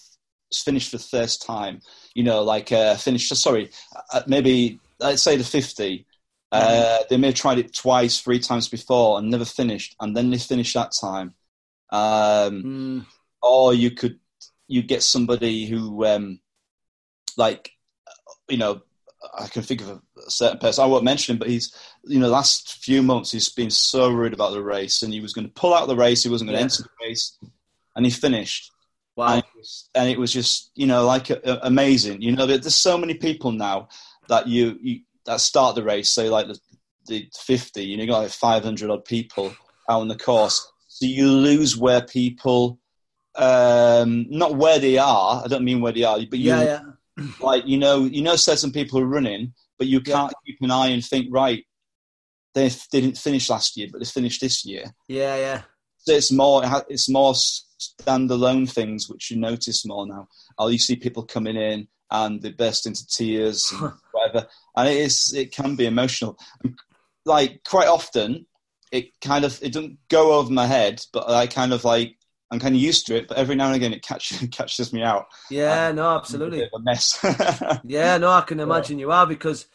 finished 0.53 0.91
for 0.91 0.97
the 0.97 1.03
first 1.03 1.41
time, 1.41 1.81
you 2.13 2.23
know, 2.23 2.43
like 2.43 2.71
uh, 2.71 2.95
finish, 2.95 3.29
sorry, 3.29 3.69
uh, 4.13 4.21
maybe 4.27 4.79
let's 5.01 5.21
say 5.21 5.35
the 5.35 5.43
50. 5.43 6.05
Uh, 6.51 6.99
they 7.09 7.15
may 7.15 7.27
have 7.27 7.35
tried 7.35 7.59
it 7.59 7.73
twice, 7.73 8.19
three 8.19 8.39
times 8.39 8.67
before 8.67 9.17
and 9.17 9.29
never 9.29 9.45
finished, 9.45 9.95
and 10.01 10.15
then 10.15 10.29
they 10.29 10.37
finish 10.37 10.73
that 10.73 10.91
time. 10.99 11.33
Um, 11.91 12.63
mm. 12.63 13.05
Or 13.41 13.73
you 13.73 13.91
could 13.91 14.19
you 14.67 14.81
get 14.81 15.03
somebody 15.03 15.65
who, 15.65 16.05
um, 16.05 16.39
like, 17.37 17.71
you 18.49 18.57
know, 18.57 18.81
I 19.37 19.47
can 19.47 19.61
think 19.61 19.81
of 19.81 19.89
a 19.89 20.01
certain 20.29 20.59
person. 20.59 20.83
I 20.83 20.87
won't 20.87 21.03
mention 21.03 21.33
him, 21.33 21.39
but 21.39 21.47
he's, 21.47 21.73
you 22.03 22.19
know, 22.19 22.27
last 22.27 22.83
few 22.83 23.01
months 23.01 23.31
he's 23.31 23.49
been 23.49 23.69
so 23.69 24.09
rude 24.11 24.33
about 24.33 24.51
the 24.51 24.63
race, 24.63 25.03
and 25.03 25.13
he 25.13 25.21
was 25.21 25.33
going 25.33 25.47
to 25.47 25.53
pull 25.53 25.73
out 25.73 25.87
the 25.87 25.95
race. 25.95 26.23
He 26.23 26.29
wasn't 26.29 26.49
going 26.49 26.57
to 26.57 26.59
yeah. 26.59 26.65
enter 26.65 26.83
the 26.83 27.07
race 27.07 27.37
and 27.95 28.05
he 28.05 28.11
finished. 28.11 28.71
Wow. 29.15 29.33
And 29.33 29.39
it 29.39 29.57
was, 29.57 29.89
and 29.95 30.09
it 30.09 30.19
was 30.19 30.31
just, 30.31 30.71
you 30.75 30.87
know, 30.87 31.05
like 31.05 31.29
uh, 31.29 31.59
amazing. 31.63 32.21
You 32.21 32.35
know, 32.35 32.45
there's 32.45 32.75
so 32.75 32.97
many 32.97 33.13
people 33.13 33.51
now 33.51 33.89
that 34.31 34.47
you, 34.47 34.79
you 34.81 35.01
that 35.25 35.41
start 35.41 35.75
the 35.75 35.83
race, 35.83 36.09
say 36.09 36.29
like 36.29 36.47
the, 36.47 36.57
the 37.07 37.29
50, 37.37 37.83
you 37.83 37.97
know, 37.97 38.03
you 38.03 38.09
got 38.09 38.19
like 38.19 38.31
500 38.31 38.89
odd 38.89 39.05
people 39.05 39.53
out 39.89 40.01
on 40.01 40.07
the 40.07 40.15
course. 40.15 40.71
So 40.87 41.05
you 41.05 41.29
lose 41.29 41.77
where 41.77 42.01
people, 42.01 42.79
um, 43.35 44.25
not 44.29 44.55
where 44.55 44.79
they 44.79 44.97
are, 44.97 45.43
I 45.43 45.47
don't 45.47 45.65
mean 45.65 45.81
where 45.81 45.91
they 45.91 46.03
are, 46.03 46.17
but 46.17 46.39
you, 46.39 46.49
yeah, 46.49 46.81
yeah. 47.17 47.25
like, 47.41 47.67
you 47.67 47.77
know, 47.77 48.05
you 48.05 48.21
know, 48.21 48.37
certain 48.37 48.71
people 48.71 48.99
are 48.99 49.05
running, 49.05 49.53
but 49.77 49.87
you 49.87 49.99
can't 49.99 50.31
yeah. 50.31 50.53
keep 50.53 50.61
an 50.61 50.71
eye 50.71 50.87
and 50.87 51.03
think, 51.03 51.27
right, 51.29 51.65
they, 52.55 52.69
they 52.69 53.01
didn't 53.01 53.17
finish 53.17 53.49
last 53.49 53.75
year, 53.75 53.89
but 53.91 53.99
they 53.99 54.05
finished 54.05 54.39
this 54.39 54.65
year. 54.65 54.85
Yeah, 55.09 55.35
yeah. 55.35 55.61
So 55.97 56.13
it's 56.13 56.31
more, 56.31 56.63
it's 56.89 57.09
more 57.09 57.33
standalone 57.33 58.71
things 58.71 59.09
which 59.09 59.29
you 59.29 59.37
notice 59.37 59.85
more 59.85 60.07
now. 60.07 60.29
Oh, 60.57 60.69
you 60.69 60.77
see 60.77 60.95
people 60.95 61.23
coming 61.23 61.57
in 61.57 61.87
and 62.09 62.41
they 62.41 62.51
burst 62.51 62.85
into 62.85 63.05
tears 63.07 63.73
and 63.73 63.93
whatever, 64.31 64.47
and 64.75 64.89
it 64.89 64.97
is 64.97 65.33
it 65.35 65.53
can 65.53 65.75
be 65.75 65.85
emotional. 65.85 66.37
Like 67.25 67.63
quite 67.63 67.87
often, 67.87 68.45
it 68.91 69.19
kind 69.21 69.45
of 69.45 69.61
it 69.61 69.73
doesn't 69.73 69.97
go 70.09 70.33
over 70.33 70.51
my 70.51 70.65
head, 70.65 71.01
but 71.13 71.29
I 71.29 71.47
kind 71.47 71.73
of 71.73 71.83
like 71.83 72.17
I'm 72.51 72.59
kind 72.59 72.75
of 72.75 72.81
used 72.81 73.07
to 73.07 73.15
it. 73.15 73.27
But 73.27 73.37
every 73.37 73.55
now 73.55 73.67
and 73.67 73.75
again, 73.75 73.93
it 73.93 74.03
catches 74.03 74.47
catches 74.51 74.93
me 74.93 75.03
out. 75.03 75.25
Yeah, 75.49 75.91
no, 75.91 76.15
absolutely. 76.15 76.61
a 76.61 76.79
mess. 76.79 77.19
yeah, 77.83 78.17
no, 78.17 78.29
I 78.29 78.41
can 78.41 78.59
imagine 78.59 78.99
you 78.99 79.11
are 79.11 79.27
because 79.27 79.67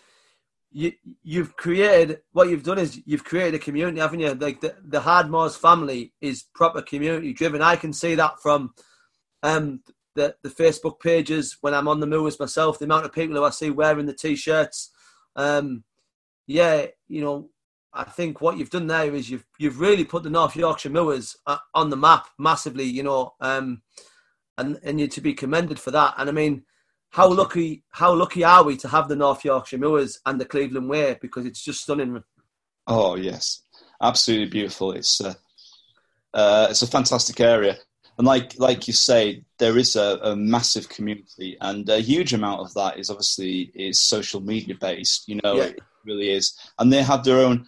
you 0.73 0.93
you've 1.23 1.57
created 1.57 2.21
what 2.33 2.49
you've 2.49 2.65
done 2.65 2.79
is 2.79 3.01
you've 3.07 3.25
created 3.25 3.55
a 3.55 3.59
community, 3.59 4.01
haven't 4.01 4.21
you? 4.21 4.35
Like 4.35 4.61
the 4.61 4.77
the 4.85 5.01
Hardmoors 5.01 5.59
family 5.59 6.13
is 6.21 6.45
proper 6.55 6.83
community 6.83 7.33
driven. 7.33 7.63
I 7.63 7.77
can 7.77 7.93
see 7.93 8.15
that 8.17 8.41
from 8.43 8.75
um 9.43 9.81
the 10.17 10.35
the 10.43 10.49
Facebook 10.49 11.01
pages 11.01 11.59
when 11.61 11.75
I'm 11.75 11.89
on 11.89 12.01
the 12.01 12.07
moors 12.07 12.41
myself. 12.41 12.79
The 12.79 12.87
amount 12.87 13.05
of 13.05 13.13
people 13.13 13.37
who 13.37 13.45
I 13.45 13.51
see 13.51 13.71
wearing 13.71 14.07
the 14.07 14.15
t-shirts. 14.15 14.91
Um, 15.37 15.85
yeah, 16.47 16.87
you 17.09 17.23
know, 17.23 17.51
I 17.93 18.05
think 18.05 18.41
what 18.41 18.57
you've 18.57 18.71
done 18.71 18.87
there 18.87 19.15
is 19.15 19.31
you've 19.31 19.45
you've 19.59 19.81
really 19.81 20.05
put 20.05 20.23
the 20.23 20.31
North 20.31 20.57
Yorkshire 20.57 20.91
Moors 20.91 21.37
uh, 21.47 21.59
on 21.75 21.91
the 21.91 21.97
map 21.97 22.27
massively. 22.39 22.85
You 22.85 23.05
know, 23.05 23.35
um, 23.41 23.83
and 24.59 24.79
and 24.83 24.99
you're 24.99 25.09
to 25.09 25.21
be 25.21 25.35
commended 25.35 25.79
for 25.79 25.91
that. 25.93 26.15
And 26.19 26.29
I 26.29 26.33
mean, 26.33 26.65
how 27.11 27.33
lucky 27.33 27.85
how 27.91 28.15
lucky 28.15 28.45
are 28.45 28.65
we 28.65 28.77
to 28.79 28.89
have 28.89 29.09
the 29.09 29.17
North 29.17 29.45
Yorkshire 29.45 29.79
Moors 29.79 30.19
and 30.27 30.41
the 30.41 30.45
Cleveland 30.45 30.89
Way 30.89 31.17
because 31.21 31.47
it's 31.47 31.63
just 31.63 31.83
stunning. 31.83 32.23
Oh 32.87 33.17
yes, 33.17 33.63
absolutely 34.03 34.49
beautiful. 34.49 34.93
It's 34.93 35.21
uh, 35.21 35.35
uh, 36.35 36.69
it's 36.71 36.83
a 36.83 36.87
fantastic 36.87 37.41
area, 37.41 37.77
and 38.19 38.27
like 38.27 38.59
like 38.59 38.87
you 38.87 38.95
say, 38.95 39.43
there 39.59 39.77
is 39.77 39.97
a, 39.97 40.19
a, 40.23 40.37
massive 40.37 40.89
community, 40.89 41.57
and 41.61 41.89
a 41.89 42.01
huge 42.01 42.33
amount 42.33 42.61
of 42.61 42.73
that 42.75 42.99
is 42.99 43.11
obviously 43.11 43.71
is 43.75 44.01
social 44.01 44.41
media 44.41 44.75
based. 44.75 45.29
You 45.29 45.41
know, 45.43 45.57
yeah. 45.57 45.65
it 45.65 45.81
really 46.05 46.31
is, 46.31 46.59
and 46.79 46.93
they 46.93 47.03
have 47.03 47.25
their 47.25 47.39
own 47.39 47.67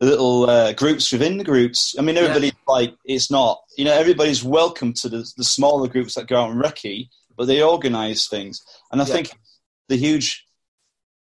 little 0.00 0.48
uh, 0.48 0.72
groups 0.72 1.12
within 1.12 1.38
the 1.38 1.44
groups. 1.44 1.94
I 1.98 2.02
mean, 2.02 2.16
everybody 2.16 2.48
yeah. 2.48 2.52
like 2.66 2.94
it's 3.04 3.30
not 3.30 3.60
you 3.76 3.84
know 3.84 3.94
everybody's 3.94 4.42
welcome 4.42 4.92
to 4.94 5.08
the, 5.08 5.30
the 5.36 5.44
smaller 5.44 5.88
groups 5.88 6.14
that 6.14 6.26
go 6.26 6.40
out 6.40 6.50
and 6.50 6.60
recce, 6.60 7.08
but 7.36 7.46
they 7.46 7.62
organise 7.62 8.28
things, 8.28 8.60
and 8.90 9.00
I 9.00 9.06
yeah. 9.06 9.12
think 9.12 9.38
the 9.88 9.96
huge. 9.96 10.46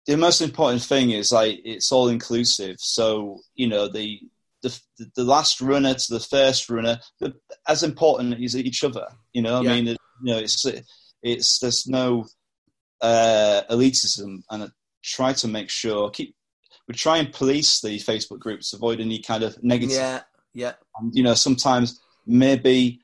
The 0.05 0.17
most 0.17 0.41
important 0.41 0.81
thing 0.83 1.11
is 1.11 1.31
like 1.31 1.61
it's 1.63 1.89
all 1.93 2.09
inclusive. 2.09 2.75
So 2.79 3.39
you 3.55 3.67
know 3.67 3.87
the 3.87 4.19
the, 4.63 4.81
the 5.15 5.23
last 5.23 5.61
runner 5.61 5.93
to 5.93 6.13
the 6.13 6.19
first 6.19 6.69
runner, 6.69 6.99
as 7.67 7.83
important 7.83 8.41
as 8.43 8.55
each 8.55 8.83
other. 8.83 9.07
You 9.33 9.43
know, 9.43 9.61
yeah. 9.61 9.71
I 9.71 9.75
mean, 9.75 9.85
you 9.87 9.97
know, 10.33 10.37
it's 10.37 10.65
it's 11.21 11.59
there's 11.59 11.85
no 11.87 12.25
uh, 13.01 13.61
elitism, 13.69 14.41
and 14.49 14.63
I 14.63 14.67
try 15.03 15.33
to 15.33 15.47
make 15.47 15.69
sure 15.69 16.09
keep 16.09 16.35
we 16.87 16.93
try 16.93 17.17
and 17.17 17.31
police 17.31 17.81
the 17.81 17.99
Facebook 17.99 18.39
groups, 18.39 18.73
avoid 18.73 18.99
any 18.99 19.19
kind 19.19 19.43
of 19.43 19.61
negative. 19.63 19.95
Yeah, 19.95 20.21
yeah. 20.53 20.73
And, 20.97 21.15
you 21.15 21.23
know, 21.23 21.33
sometimes 21.33 21.99
maybe 22.25 22.99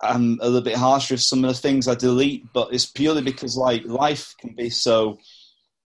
I'm 0.00 0.38
a 0.40 0.46
little 0.46 0.62
bit 0.62 0.76
harsher 0.76 1.14
with 1.14 1.22
some 1.22 1.44
of 1.44 1.48
the 1.48 1.60
things 1.60 1.88
I 1.88 1.94
delete, 1.94 2.52
but 2.52 2.72
it's 2.72 2.86
purely 2.86 3.22
because 3.22 3.56
like 3.56 3.84
life 3.84 4.34
can 4.38 4.54
be 4.54 4.70
so 4.70 5.18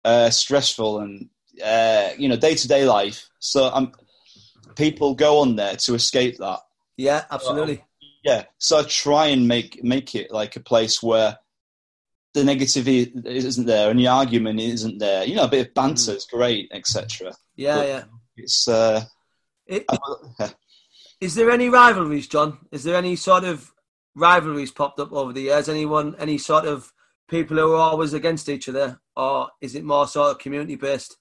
uh, 0.06 0.30
stressful 0.30 1.00
and 1.00 1.30
uh, 1.64 2.10
you 2.18 2.30
know 2.30 2.38
day 2.38 2.56
to 2.56 2.68
day 2.68 2.86
life. 2.86 3.28
So 3.40 3.70
I'm 3.74 3.92
people 4.78 5.16
go 5.16 5.40
on 5.40 5.56
there 5.56 5.76
to 5.76 5.96
escape 5.96 6.38
that. 6.38 6.60
Yeah, 6.96 7.26
absolutely. 7.32 7.84
yeah, 8.24 8.44
so 8.58 8.80
I 8.80 8.84
try 8.84 9.28
and 9.28 9.48
make 9.48 9.84
make 9.84 10.16
it 10.16 10.32
like 10.32 10.56
a 10.56 10.62
place 10.62 11.04
where 11.04 11.38
the 12.34 12.44
negativity 12.44 13.26
isn't 13.26 13.66
there 13.66 13.90
and 13.90 14.00
the 14.00 14.08
argument 14.08 14.60
isn't 14.60 15.00
there. 15.00 15.26
You 15.26 15.36
know, 15.36 15.46
a 15.46 15.50
bit 15.50 15.68
of 15.68 15.74
banter 15.74 16.12
is 16.12 16.26
great, 16.26 16.70
etc. 16.72 17.34
Yeah, 17.56 17.76
but 17.76 17.88
yeah. 17.88 18.04
It's. 18.38 18.68
Uh, 18.68 19.04
it. 19.66 19.86
Is 21.20 21.34
there 21.34 21.50
any 21.50 21.70
rivalries, 21.70 22.28
Jon? 22.28 22.60
Is 22.72 22.84
there 22.84 22.96
any 22.96 23.16
sort 23.16 23.44
of 23.44 23.72
rivalries 24.16 24.72
popped 24.72 25.00
up 25.00 25.12
over 25.12 25.34
the 25.34 25.42
years? 25.42 25.68
Anyone, 25.68 26.16
any 26.20 26.38
sort 26.38 26.66
of 26.66 26.94
people 27.28 27.58
who 27.58 27.74
are 27.74 27.92
always 27.92 28.14
against 28.14 28.50
each 28.50 28.70
other, 28.70 29.00
or 29.16 29.50
is 29.60 29.74
it 29.74 29.84
more 29.84 30.08
sort 30.08 30.32
of 30.32 30.40
community 30.40 30.76
based? 30.76 31.18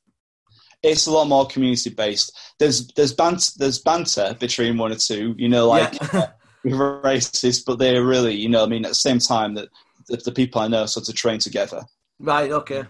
It's 0.87 1.07
a 1.07 1.11
lot 1.11 1.29
more 1.29 1.47
community 1.47 1.91
based. 1.91 2.37
There's 2.59 2.87
there's 2.89 3.13
banter 3.13 3.51
there's 3.57 3.79
banter 3.79 4.37
between 4.39 4.79
one 4.79 4.93
or 4.93 4.97
two, 4.97 5.35
you 5.37 5.49
know, 5.49 5.69
like 5.69 5.99
yeah. 6.13 6.31
races, 6.65 7.63
but 7.63 7.79
they're 7.79 8.05
really, 8.05 8.35
you 8.35 8.49
know, 8.49 8.63
I 8.63 8.67
mean, 8.67 8.85
at 8.85 8.91
the 8.91 8.95
same 8.95 9.19
time 9.19 9.55
that 9.55 9.69
the, 10.09 10.17
the, 10.17 10.33
people 10.33 10.61
I 10.61 10.69
know 10.69 10.87
sort 10.87 11.09
of 11.09 11.15
train 11.15 11.41
together. 11.41 11.83
Right. 12.19 12.51
Okay. 12.51 12.85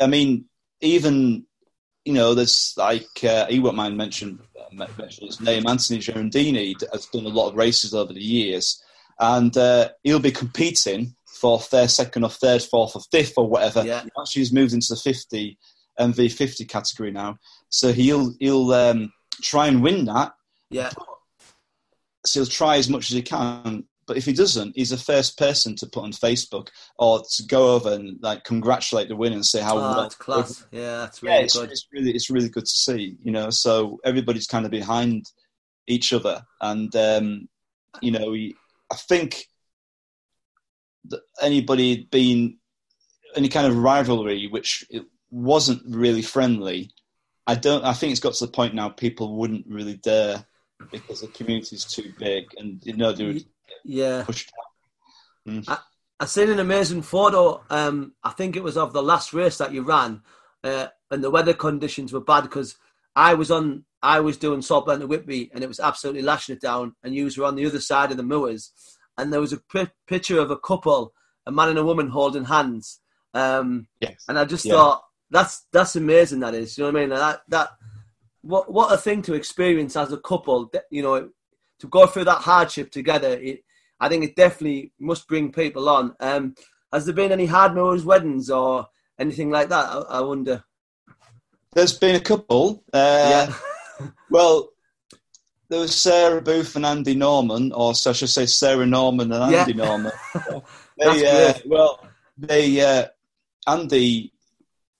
I 0.00 0.06
mean, 0.06 0.44
even 0.80 1.46
you 2.04 2.12
know, 2.14 2.34
there's 2.34 2.74
like 2.76 3.24
uh, 3.24 3.46
he 3.46 3.58
won't 3.58 3.76
mind 3.76 3.96
mention 3.96 4.40
uh, 4.58 4.86
mention 4.98 5.26
his 5.26 5.40
name. 5.40 5.66
Anthony 5.66 5.98
Girondini 5.98 6.74
has 6.92 7.06
done 7.06 7.26
a 7.26 7.28
lot 7.28 7.48
of 7.48 7.56
races 7.56 7.94
over 7.94 8.12
the 8.12 8.20
years, 8.20 8.82
and 9.18 9.56
uh, 9.56 9.90
he'll 10.02 10.20
be 10.20 10.30
competing 10.30 11.14
for 11.40 11.60
first, 11.60 11.96
second, 11.96 12.24
or 12.24 12.30
third, 12.30 12.62
fourth, 12.62 12.96
or 12.96 13.02
fifth, 13.12 13.34
or 13.36 13.48
whatever. 13.48 13.84
Yeah. 13.84 14.02
He 14.02 14.10
actually, 14.18 14.40
he's 14.40 14.52
moved 14.52 14.72
into 14.72 14.86
the 14.90 14.96
fifty 14.96 15.58
MV50 15.98 16.68
category 16.68 17.10
now. 17.10 17.36
So 17.68 17.92
he'll 17.92 18.34
he'll 18.40 18.72
um, 18.72 19.12
try 19.42 19.68
and 19.68 19.82
win 19.82 20.04
that. 20.06 20.32
Yeah. 20.70 20.90
So 22.26 22.40
he'll 22.40 22.46
try 22.46 22.76
as 22.76 22.88
much 22.88 23.10
as 23.10 23.16
he 23.16 23.22
can. 23.22 23.84
But 24.06 24.16
if 24.16 24.24
he 24.24 24.32
doesn't, 24.32 24.74
he's 24.74 24.88
the 24.88 24.96
first 24.96 25.36
person 25.36 25.76
to 25.76 25.86
put 25.86 26.02
on 26.02 26.12
Facebook 26.12 26.68
or 26.98 27.22
to 27.30 27.42
go 27.44 27.74
over 27.74 27.92
and 27.92 28.18
like 28.22 28.42
congratulate 28.42 29.08
the 29.08 29.16
winner 29.16 29.36
and 29.36 29.44
say 29.44 29.60
how 29.60 29.76
oh, 29.76 29.80
well. 29.80 30.02
That's 30.02 30.14
class. 30.14 30.66
Yeah, 30.72 30.96
that's 30.96 31.22
really 31.22 31.34
yeah, 31.34 31.42
it's, 31.42 31.54
good. 31.54 31.70
It's 31.70 31.86
really 31.92 32.10
it's 32.12 32.30
really 32.30 32.48
good 32.48 32.64
to 32.64 32.70
see. 32.70 33.18
You 33.22 33.32
know, 33.32 33.50
so 33.50 33.98
everybody's 34.04 34.46
kind 34.46 34.64
of 34.64 34.70
behind 34.70 35.26
each 35.86 36.14
other, 36.14 36.42
and 36.62 36.94
um, 36.96 37.48
you 38.00 38.10
know, 38.10 38.30
we, 38.30 38.56
I 38.90 38.96
think 38.96 39.44
that 41.06 41.20
anybody 41.42 42.08
being 42.10 42.58
any 43.36 43.50
kind 43.50 43.66
of 43.66 43.76
rivalry, 43.76 44.48
which 44.48 44.86
wasn't 45.30 45.82
really 45.86 46.22
friendly. 46.22 46.90
I 47.46 47.54
don't. 47.54 47.84
I 47.84 47.92
think 47.92 48.12
it's 48.12 48.20
got 48.20 48.34
to 48.34 48.46
the 48.46 48.52
point 48.52 48.74
now 48.74 48.88
people 48.88 49.36
wouldn't 49.36 49.66
really 49.66 49.94
dare 49.94 50.44
because 50.92 51.22
the 51.22 51.28
community 51.28 51.76
is 51.76 51.84
too 51.84 52.12
big, 52.18 52.46
and 52.58 52.84
you 52.84 52.94
know 52.94 53.12
they 53.12 53.26
would 53.26 53.44
yeah. 53.84 54.22
Pushed 54.24 54.52
mm. 55.48 55.64
I, 55.66 55.78
I 56.20 56.26
seen 56.26 56.50
an 56.50 56.58
amazing 56.58 57.02
photo. 57.02 57.62
Um, 57.70 58.12
I 58.22 58.30
think 58.30 58.56
it 58.56 58.62
was 58.62 58.76
of 58.76 58.92
the 58.92 59.02
last 59.02 59.32
race 59.32 59.58
that 59.58 59.72
you 59.72 59.82
ran, 59.82 60.22
uh, 60.62 60.88
and 61.10 61.22
the 61.22 61.30
weather 61.30 61.54
conditions 61.54 62.12
were 62.12 62.20
bad 62.20 62.42
because 62.42 62.76
I 63.16 63.34
was 63.34 63.50
on. 63.50 63.84
I 64.02 64.20
was 64.20 64.36
doing 64.36 64.62
Saltburn 64.62 65.00
to 65.00 65.06
Whitby, 65.06 65.50
and 65.52 65.64
it 65.64 65.68
was 65.68 65.80
absolutely 65.80 66.22
lashing 66.22 66.54
it 66.54 66.62
down. 66.62 66.94
And 67.02 67.14
you 67.14 67.30
were 67.36 67.46
on 67.46 67.56
the 67.56 67.66
other 67.66 67.80
side 67.80 68.10
of 68.10 68.16
the 68.16 68.22
moors, 68.22 68.72
and 69.16 69.32
there 69.32 69.40
was 69.40 69.52
a 69.52 69.60
p- 69.72 69.90
picture 70.06 70.38
of 70.38 70.50
a 70.50 70.58
couple, 70.58 71.12
a 71.46 71.50
man 71.50 71.70
and 71.70 71.78
a 71.78 71.84
woman 71.84 72.08
holding 72.08 72.44
hands. 72.44 73.00
Um, 73.34 73.88
yes. 74.00 74.24
And 74.28 74.38
I 74.38 74.44
just 74.44 74.64
yeah. 74.64 74.74
thought 74.74 75.02
that's 75.30 75.66
that's 75.72 75.96
amazing. 75.96 76.40
That 76.40 76.54
is, 76.54 76.76
you 76.76 76.84
know 76.84 76.92
what 76.92 76.98
I 76.98 77.00
mean? 77.00 77.10
That 77.10 77.42
that 77.48 77.70
what 78.42 78.72
what 78.72 78.92
a 78.92 78.96
thing 78.96 79.22
to 79.22 79.34
experience 79.34 79.96
as 79.96 80.12
a 80.12 80.18
couple. 80.18 80.70
You 80.90 81.02
know, 81.02 81.30
to 81.80 81.86
go 81.86 82.06
through 82.06 82.24
that 82.24 82.42
hardship 82.42 82.90
together. 82.90 83.30
It, 83.30 83.64
I 84.00 84.08
think 84.08 84.24
it 84.24 84.36
definitely 84.36 84.92
must 84.98 85.26
bring 85.26 85.52
people 85.52 85.88
on. 85.88 86.14
Um, 86.20 86.54
has 86.92 87.04
there 87.04 87.14
been 87.14 87.32
any 87.32 87.46
Hardmoors 87.46 88.04
weddings 88.04 88.48
or 88.50 88.86
anything 89.18 89.50
like 89.50 89.68
that? 89.68 89.86
I, 89.86 89.98
I 89.98 90.20
wonder. 90.20 90.64
There's 91.72 91.98
been 91.98 92.14
a 92.14 92.20
couple. 92.20 92.84
Uh, 92.92 93.48
yeah. 94.00 94.08
well, 94.30 94.70
there 95.68 95.80
was 95.80 95.94
Sarah 95.94 96.40
Booth 96.40 96.76
and 96.76 96.86
Andy 96.86 97.14
Norman, 97.14 97.72
or 97.72 97.94
so 97.94 98.10
I 98.10 98.14
should 98.14 98.30
say 98.30 98.46
Sarah 98.46 98.86
Norman 98.86 99.32
and 99.32 99.54
Andy 99.54 99.72
yeah. 99.72 99.84
Norman. 99.84 100.12
they, 100.98 101.48
uh, 101.48 101.54
well, 101.66 102.06
they 102.38 102.80
uh, 102.80 103.06
Andy 103.66 104.32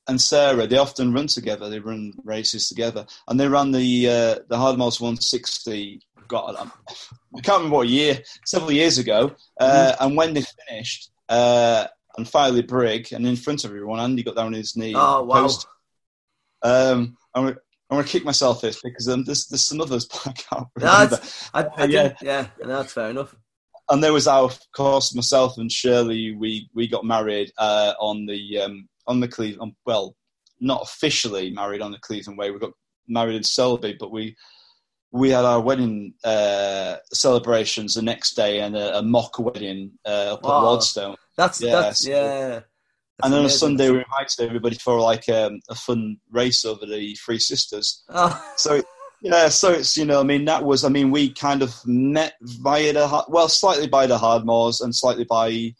and 0.09 0.21
Sarah, 0.21 0.67
they 0.67 0.79
often 0.79 1.13
run 1.13 1.27
together. 1.27 1.69
They 1.69 1.79
run 1.79 2.15
races 2.25 2.69
together, 2.69 3.07
and 3.29 3.39
they 3.39 3.47
ran 3.47 3.71
the 3.71 4.09
uh, 4.09 4.35
the 4.49 4.57
Hardmoors 4.57 5.01
160. 5.01 6.01
God, 6.27 6.57
I 6.59 7.41
can't 7.41 7.59
remember 7.59 7.77
what 7.77 7.89
year, 7.89 8.23
several 8.45 8.73
years 8.73 8.99
ago. 8.99 9.35
Uh, 9.59 9.93
mm-hmm. 9.93 10.05
And 10.05 10.17
when 10.17 10.35
they 10.35 10.45
finished, 10.67 11.11
uh, 11.29 11.87
and 12.17 12.29
Filey 12.29 12.63
Brigg, 12.63 13.13
and 13.13 13.27
in 13.27 13.37
front 13.37 13.65
of 13.65 13.71
everyone, 13.71 14.01
Andy 14.01 14.23
got 14.23 14.37
down 14.37 14.47
on 14.47 14.53
his 14.53 14.77
knee. 14.77 14.95
Oh 14.95 15.23
wow! 15.25 15.43
Post. 15.43 15.67
Um, 16.63 17.17
I'm, 17.35 17.47
I'm 17.47 17.57
going 17.91 18.05
to 18.05 18.11
kick 18.11 18.25
myself 18.25 18.61
this 18.61 18.81
because 18.83 19.09
um, 19.09 19.25
there's 19.25 19.47
there's 19.47 19.65
some 19.65 19.81
others, 19.81 20.07
but 20.11 20.27
I 20.27 20.33
can't 20.33 20.67
remember. 20.75 21.17
That's, 21.17 21.51
I, 21.55 21.65
I 21.77 21.85
yeah, 21.85 22.15
yeah, 22.21 22.49
that's 22.63 22.93
fair 22.93 23.11
enough. 23.11 23.35
And 23.91 24.05
there 24.05 24.13
was 24.13 24.27
our, 24.27 24.45
of 24.45 24.61
course, 24.73 25.15
myself 25.15 25.57
and 25.57 25.73
Shirley. 25.73 26.35
We 26.35 26.69
we 26.75 26.89
got 26.89 27.05
married 27.05 27.53
uh, 27.57 27.95
on 27.99 28.27
the 28.27 28.61
um, 28.61 28.89
on 29.09 29.19
the 29.21 29.27
Cleveland. 29.29 29.73
Well, 29.85 30.15
not 30.61 30.83
officially 30.83 31.51
married 31.51 31.83
on 31.83 31.91
the 31.91 31.99
Cleveland 31.99 32.39
Way. 32.39 32.51
We 32.51 32.61
got 32.61 32.73
married 33.09 33.35
in 33.35 33.43
Selby, 33.43 33.97
but 33.99 34.13
we 34.13 34.37
we 35.11 35.31
had 35.31 35.45
our 35.45 35.61
wedding 35.61 36.15
uh, 36.23 36.97
celebrations 37.13 37.95
the 37.95 38.03
next 38.03 38.35
day 38.35 38.61
and 38.61 38.77
a, 38.77 38.99
a 38.99 39.03
mock 39.03 39.39
wedding 39.39 39.93
uh, 40.07 40.35
up 40.35 40.45
wow. 40.45 40.59
at 40.59 40.65
Wardstone. 40.65 41.17
That's 41.37 41.61
yeah. 41.61 41.73
That's, 41.73 42.05
so, 42.05 42.11
yeah. 42.11 42.49
That's 42.49 42.65
and 43.25 43.33
then 43.33 43.41
on 43.41 43.47
a 43.47 43.51
Sunday, 43.51 43.91
we 43.91 43.99
invited 43.99 44.41
everybody 44.41 44.77
for 44.77 45.01
like 45.01 45.29
um, 45.29 45.61
a 45.69 45.75
fun 45.75 46.19
race 46.31 46.65
over 46.65 46.87
the 46.87 47.17
Three 47.17 47.39
Sisters. 47.39 48.05
Oh. 48.11 48.53
So 48.57 48.83
yeah, 49.23 49.49
so 49.49 49.73
it's 49.73 49.97
you 49.97 50.05
know, 50.05 50.21
I 50.21 50.23
mean, 50.23 50.45
that 50.45 50.65
was, 50.65 50.85
I 50.85 50.89
mean, 50.89 51.11
we 51.11 51.33
kind 51.33 51.63
of 51.63 51.75
met 51.87 52.35
via 52.43 52.93
the 52.93 53.25
well, 53.29 53.49
slightly 53.49 53.89
by 53.89 54.07
the 54.07 54.19
Hardmoors 54.19 54.81
and 54.81 54.95
slightly 54.95 55.25
by 55.25 55.75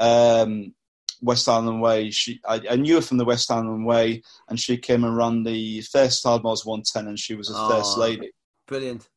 um, 0.00 0.74
West 1.22 1.46
Highland 1.46 1.80
Way. 1.80 2.10
She, 2.10 2.40
I, 2.46 2.60
I, 2.70 2.76
knew 2.76 2.96
her 2.96 3.00
from 3.00 3.18
the 3.18 3.24
West 3.24 3.48
Highland 3.48 3.86
Way, 3.86 4.22
and 4.48 4.58
she 4.58 4.76
came 4.76 5.04
and 5.04 5.16
ran 5.16 5.42
the 5.42 5.80
first 5.82 6.24
Hardmoors 6.24 6.64
110, 6.64 7.08
and 7.08 7.18
she 7.18 7.34
was 7.34 7.48
the 7.48 7.54
oh, 7.56 7.68
first 7.68 7.98
lady. 7.98 8.30
Brilliant. 8.66 9.08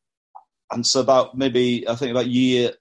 And 0.70 0.86
so 0.86 1.00
about 1.00 1.36
maybe 1.36 1.86
I 1.88 1.94
think 1.94 2.10
about 2.10 2.28
year, 2.28 2.72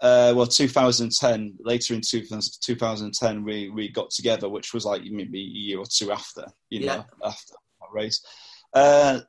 uh, 0.00 0.32
well, 0.34 0.46
2010. 0.46 1.54
Later 1.60 1.94
in 1.94 2.00
2010, 2.00 3.44
we 3.44 3.70
we 3.70 3.90
got 3.90 4.10
together, 4.10 4.48
which 4.48 4.72
was 4.72 4.84
like 4.84 5.02
maybe 5.04 5.40
a 5.40 5.42
year 5.42 5.78
or 5.78 5.86
two 5.86 6.10
after, 6.10 6.46
you 6.70 6.86
know, 6.86 7.04
after 7.24 7.54
that 7.80 7.88
race. 7.92 8.24
Uh, 8.72 9.20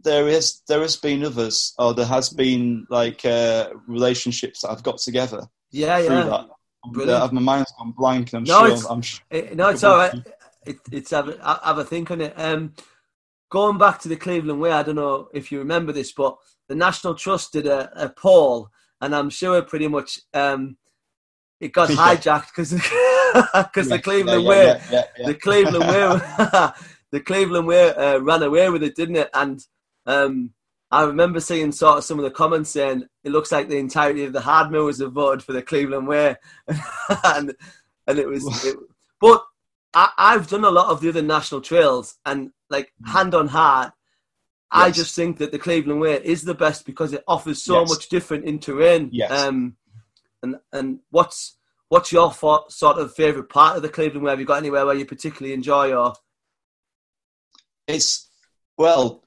there 0.00 0.28
is 0.28 0.62
there 0.68 0.80
has 0.80 0.96
been 0.96 1.24
others, 1.24 1.74
or 1.78 1.94
there 1.94 2.06
has 2.06 2.28
been 2.28 2.86
like 2.90 3.24
uh, 3.24 3.70
relationships 3.86 4.60
that 4.60 4.70
I've 4.70 4.82
got 4.82 4.98
together. 4.98 5.42
Yeah, 5.70 6.02
through 6.02 6.16
yeah. 6.16 6.24
that. 6.24 6.46
Brilliant. 6.92 7.22
Uh, 7.22 7.28
my 7.32 7.40
mind's 7.40 7.72
gone 7.78 7.92
blank. 7.96 8.32
I'm 8.34 8.44
No, 8.44 8.58
sure. 8.60 8.66
it's- 8.68 8.86
I'm 8.88 9.02
sure. 9.02 9.20
It, 9.30 9.56
no, 9.56 9.68
it's 9.68 9.84
all 9.84 9.96
right. 9.96 10.14
It, 10.66 10.78
it's 10.90 11.10
have 11.10 11.28
a, 11.28 11.60
have 11.64 11.78
a 11.78 11.84
think 11.84 12.10
on 12.10 12.20
it. 12.20 12.34
Um, 12.36 12.74
going 13.50 13.78
back 13.78 14.00
to 14.00 14.08
the 14.08 14.16
Cleveland 14.16 14.60
Way, 14.60 14.72
I 14.72 14.82
don't 14.82 14.96
know 14.96 15.28
if 15.32 15.52
you 15.52 15.58
remember 15.60 15.92
this, 15.92 16.12
but 16.12 16.36
the 16.68 16.74
National 16.74 17.14
Trust 17.14 17.52
did 17.52 17.66
a, 17.66 17.90
a 18.04 18.08
poll, 18.08 18.70
and 19.00 19.14
I'm 19.14 19.30
sure 19.30 19.62
pretty 19.62 19.86
much 19.88 20.18
um, 20.34 20.76
it 21.60 21.72
got 21.72 21.90
Yeah. 21.90 21.96
hijacked 21.96 22.48
because 22.48 22.72
because 22.72 23.88
the 23.88 24.00
Cleveland 24.00 24.42
yeah, 24.42 24.48
Way 24.48 24.64
yeah, 24.66 24.80
yeah, 24.90 25.02
yeah. 25.18 25.26
the 25.28 25.34
Cleveland 25.34 25.86
Way, 25.86 26.72
the 27.12 27.20
Cleveland 27.20 27.66
Way 27.68 27.94
uh, 27.94 28.18
ran 28.18 28.42
away 28.42 28.68
with 28.70 28.82
it, 28.82 28.96
didn't 28.96 29.16
it? 29.16 29.30
And 29.34 29.60
um, 30.06 30.50
I 30.90 31.02
remember 31.04 31.40
seeing 31.40 31.72
sort 31.72 31.98
of 31.98 32.04
some 32.04 32.18
of 32.18 32.24
the 32.24 32.30
comments 32.30 32.70
saying 32.70 33.04
it 33.24 33.30
looks 33.32 33.50
like 33.50 33.68
the 33.68 33.78
entirety 33.78 34.24
of 34.24 34.32
the 34.32 34.40
Hardmoors 34.40 35.00
have 35.00 35.12
voted 35.12 35.42
for 35.42 35.52
the 35.52 35.62
Cleveland 35.62 36.06
Way, 36.06 36.36
and 37.24 37.54
and 38.06 38.18
it 38.18 38.28
was. 38.28 38.64
It, 38.64 38.76
but 39.20 39.44
I, 39.94 40.10
I've 40.16 40.48
done 40.48 40.64
a 40.64 40.70
lot 40.70 40.90
of 40.90 41.00
the 41.00 41.08
other 41.08 41.22
national 41.22 41.60
trails, 41.62 42.16
and 42.24 42.52
like 42.70 42.92
hand 43.04 43.34
on 43.34 43.48
heart. 43.48 43.92
I 44.70 44.90
just 44.90 45.14
think 45.14 45.38
that 45.38 45.52
the 45.52 45.58
Cleveland 45.60 46.00
Way 46.00 46.20
is 46.22 46.42
the 46.42 46.52
best 46.54 46.84
because 46.86 47.12
it 47.12 47.22
offers 47.26 47.62
so 47.62 47.80
Yes. 47.80 47.88
much 47.88 48.08
different 48.08 48.44
in 48.44 48.58
terrain. 48.58 49.08
Yes. 49.12 49.30
Um, 49.30 49.76
and 50.42 50.56
and 50.72 50.98
what's 51.10 51.56
what's 51.88 52.12
your 52.12 52.32
fo- 52.32 52.66
sort 52.68 52.98
of 52.98 53.14
favorite 53.14 53.48
part 53.48 53.76
of 53.76 53.82
the 53.82 53.88
Cleveland 53.88 54.24
Way? 54.24 54.30
Have 54.32 54.40
you 54.40 54.46
got 54.46 54.58
anywhere 54.58 54.84
where 54.84 54.94
you 54.94 55.06
particularly 55.06 55.54
enjoy 55.54 55.92
or? 55.94 56.14
It's 57.86 58.28
well, 58.76 59.22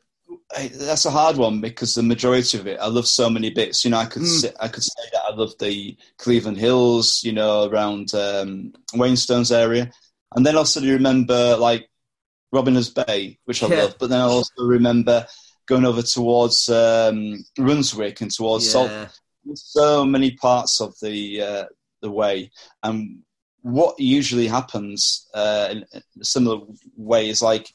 that's 0.73 1.05
a 1.05 1.11
hard 1.11 1.37
one 1.37 1.61
because 1.61 1.95
the 1.95 2.03
majority 2.03 2.57
of 2.57 2.67
it, 2.67 2.79
I 2.79 2.87
love 2.87 3.07
so 3.07 3.29
many 3.29 3.49
bits. 3.49 3.83
You 3.83 3.91
know, 3.91 3.97
I 3.97 4.05
could 4.05 4.23
Mm. 4.23 4.41
say, 4.41 4.53
I 4.59 4.67
could 4.67 4.83
say 4.83 5.03
that 5.13 5.21
I 5.27 5.35
love 5.35 5.53
the 5.59 5.97
Cleveland 6.17 6.57
Hills, 6.57 7.21
you 7.23 7.31
know, 7.31 7.65
around 7.69 8.13
um, 8.13 8.73
Wainstones 8.93 9.51
area, 9.51 9.91
and 10.35 10.45
then 10.45 10.55
I 10.55 10.59
also 10.59 10.81
you 10.81 10.93
remember 10.93 11.55
like 11.57 11.89
Robin 12.51 12.75
Hood's 12.75 12.89
Bay, 12.89 13.39
which 13.45 13.63
I 13.63 13.67
Yeah. 13.67 13.75
love. 13.77 13.95
But 13.99 14.09
then 14.09 14.21
I 14.21 14.25
also 14.25 14.63
remember 14.63 15.25
going 15.67 15.85
over 15.85 16.01
towards 16.01 16.67
um, 16.69 17.43
Runswick 17.57 18.21
and 18.21 18.31
towards 18.31 18.67
Salt. 18.69 18.91
Yeah, 18.91 19.07
There's 19.45 19.63
so 19.65 20.05
many 20.05 20.31
parts 20.31 20.81
of 20.81 20.93
the 21.01 21.41
uh, 21.41 21.65
the 22.01 22.11
way, 22.11 22.51
and 22.83 23.19
what 23.61 23.99
usually 23.99 24.47
happens 24.47 25.27
uh, 25.33 25.67
in 25.71 25.85
a 25.93 26.01
similar 26.23 26.59
way 26.95 27.29
is 27.29 27.41
like 27.41 27.71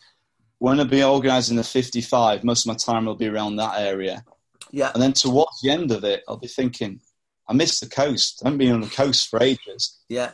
when 0.64 0.80
I 0.80 0.84
be 0.84 1.02
organising 1.04 1.56
the 1.56 1.64
55, 1.64 2.42
most 2.44 2.62
of 2.64 2.68
my 2.68 2.74
time 2.76 3.04
will 3.04 3.14
be 3.16 3.28
around 3.28 3.56
that 3.56 3.78
area, 3.80 4.24
yeah, 4.70 4.90
and 4.94 5.02
then 5.02 5.12
towards 5.12 5.60
the 5.62 5.70
end 5.70 5.90
of 5.92 6.04
it, 6.04 6.22
I'll 6.26 6.38
be 6.38 6.48
thinking, 6.48 7.00
I 7.48 7.52
miss 7.52 7.80
the 7.80 7.88
coast. 7.88 8.40
I 8.42 8.48
haven't 8.48 8.58
been 8.58 8.72
on 8.72 8.80
the 8.80 8.88
coast 8.88 9.28
for 9.28 9.42
ages. 9.42 10.00
yeah, 10.08 10.30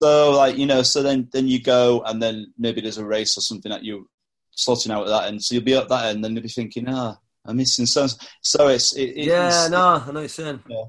So 0.00 0.30
like 0.30 0.56
you 0.56 0.66
know, 0.66 0.82
so 0.82 1.02
then 1.02 1.28
then 1.32 1.48
you 1.48 1.60
go, 1.62 2.02
and 2.06 2.22
then 2.22 2.52
maybe 2.56 2.80
there's 2.80 2.98
a 2.98 3.04
race 3.04 3.36
or 3.36 3.40
something 3.40 3.70
that 3.72 3.84
you're 3.84 4.04
sorting 4.52 4.92
out 4.92 5.02
at 5.02 5.08
that 5.08 5.24
end. 5.28 5.42
So 5.42 5.54
you'll 5.54 5.64
be 5.64 5.74
at 5.74 5.88
that 5.88 6.06
end, 6.06 6.16
and 6.16 6.24
then 6.24 6.32
you'll 6.34 6.42
be 6.42 6.48
thinking, 6.48 6.86
ah, 6.88 7.16
I'm 7.44 7.56
missing 7.56 7.86
so. 7.86 8.06
So 8.42 8.68
it's 8.68 8.94
it, 8.96 9.02
it- 9.02 9.26
yeah. 9.26 9.48
it's- 9.48 9.70
No, 9.70 10.02
I 10.06 10.12
know 10.12 10.20
you're 10.20 10.28
saying. 10.28 10.60
Yeah. 10.68 10.84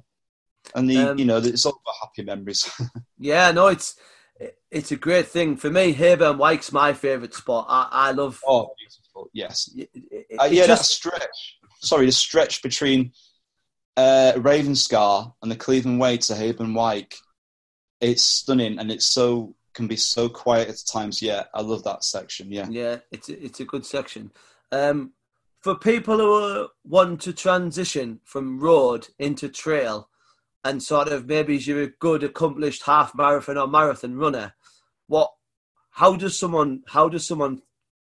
and 0.75 0.89
the 0.89 0.98
Um, 0.98 1.17
you 1.19 1.25
know 1.25 1.38
it's 1.38 1.65
all 1.65 1.79
about 1.81 1.96
happy 2.01 2.24
memories. 2.24 2.69
Yeah, 3.19 3.51
no, 3.51 3.67
it's 3.67 3.96
it's 4.71 4.91
a 4.91 4.95
great 4.97 5.27
thing 5.27 5.55
for 5.57 5.69
me. 5.69 5.93
Hayburn 5.93 6.38
Wyke's 6.38 6.71
my 6.71 6.93
favourite 6.93 7.33
spot. 7.33 7.65
I, 7.69 7.88
I 7.91 8.12
love. 8.12 8.41
oh, 8.47 8.69
beautiful! 8.79 9.29
Yes, 9.33 9.69
it- 9.75 9.89
it- 9.93 10.39
uh, 10.39 10.45
yeah, 10.45 10.62
that 10.67 10.77
just- 10.77 10.91
stretch. 10.91 11.57
Sorry, 11.79 12.05
the 12.07 12.12
stretch 12.12 12.63
between 12.63 13.12
uh, 13.95 14.33
Ravenscar 14.36 15.33
and 15.41 15.51
the 15.51 15.55
Cleveland 15.55 16.00
Way 16.00 16.17
to 16.17 16.33
Hayburn 16.33 16.74
Wyke. 16.74 17.15
It's 18.01 18.24
stunning, 18.24 18.79
and 18.79 18.92
it's 18.92 19.05
so 19.05 19.55
can 19.74 19.87
be 19.87 19.96
so 19.96 20.27
quiet 20.27 20.70
at 20.70 20.77
times. 20.92 21.22
Yeah, 21.22 21.44
I 21.53 21.61
love 21.61 21.83
that 21.83 22.03
section. 22.03 22.51
Yeah, 22.51 22.68
Yeah, 22.70 22.98
it's 23.11 23.29
a, 23.29 23.44
it's 23.46 23.59
a 23.59 23.65
good 23.65 23.85
section. 23.85 24.31
Um, 24.72 25.13
for 25.61 25.75
people 25.75 26.18
who 26.18 26.33
are, 26.33 26.68
want 26.83 27.22
to 27.22 27.33
transition 27.33 28.20
from 28.24 28.59
road 28.59 29.07
into 29.20 29.50
trail, 29.50 30.09
and 30.63 30.81
sort 30.81 31.07
of 31.09 31.27
maybe 31.27 31.57
you're 31.57 31.83
a 31.83 31.87
good 31.87 32.24
accomplished 32.24 32.83
half 32.83 33.13
marathon 33.15 33.57
or 33.57 33.68
marathon 33.68 34.15
runner, 34.15 34.53
what? 35.07 35.31
How 35.91 36.15
does 36.15 36.37
someone? 36.37 36.83
How 36.87 37.09
does 37.09 37.27
someone? 37.27 37.61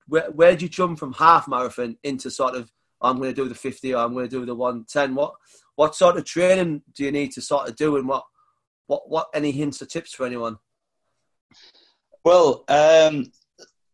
Where 0.07 0.29
where 0.31 0.55
do 0.55 0.65
you 0.65 0.69
jump 0.69 0.99
from 0.99 1.13
half 1.13 1.47
marathon 1.47 1.97
into 2.03 2.29
sort 2.29 2.55
of? 2.55 2.71
I'm 3.01 3.17
going 3.17 3.33
to 3.33 3.41
do 3.43 3.47
the 3.47 3.55
fifty 3.55 3.93
or 3.93 4.03
I'm 4.03 4.13
going 4.13 4.27
to 4.29 4.39
do 4.39 4.45
the 4.45 4.55
one 4.55 4.85
ten. 4.85 5.15
What 5.15 5.33
what 5.75 5.95
sort 5.95 6.17
of 6.17 6.25
training 6.25 6.81
do 6.93 7.05
you 7.05 7.11
need 7.11 7.31
to 7.33 7.41
sort 7.41 7.69
of 7.69 7.75
do, 7.75 7.95
and 7.95 8.07
what 8.07 8.23
what 8.87 9.09
what 9.09 9.27
any 9.33 9.51
hints 9.51 9.81
or 9.81 9.85
tips 9.85 10.13
for 10.13 10.25
anyone? 10.25 10.57
Well, 12.25 12.65
um, 12.67 13.31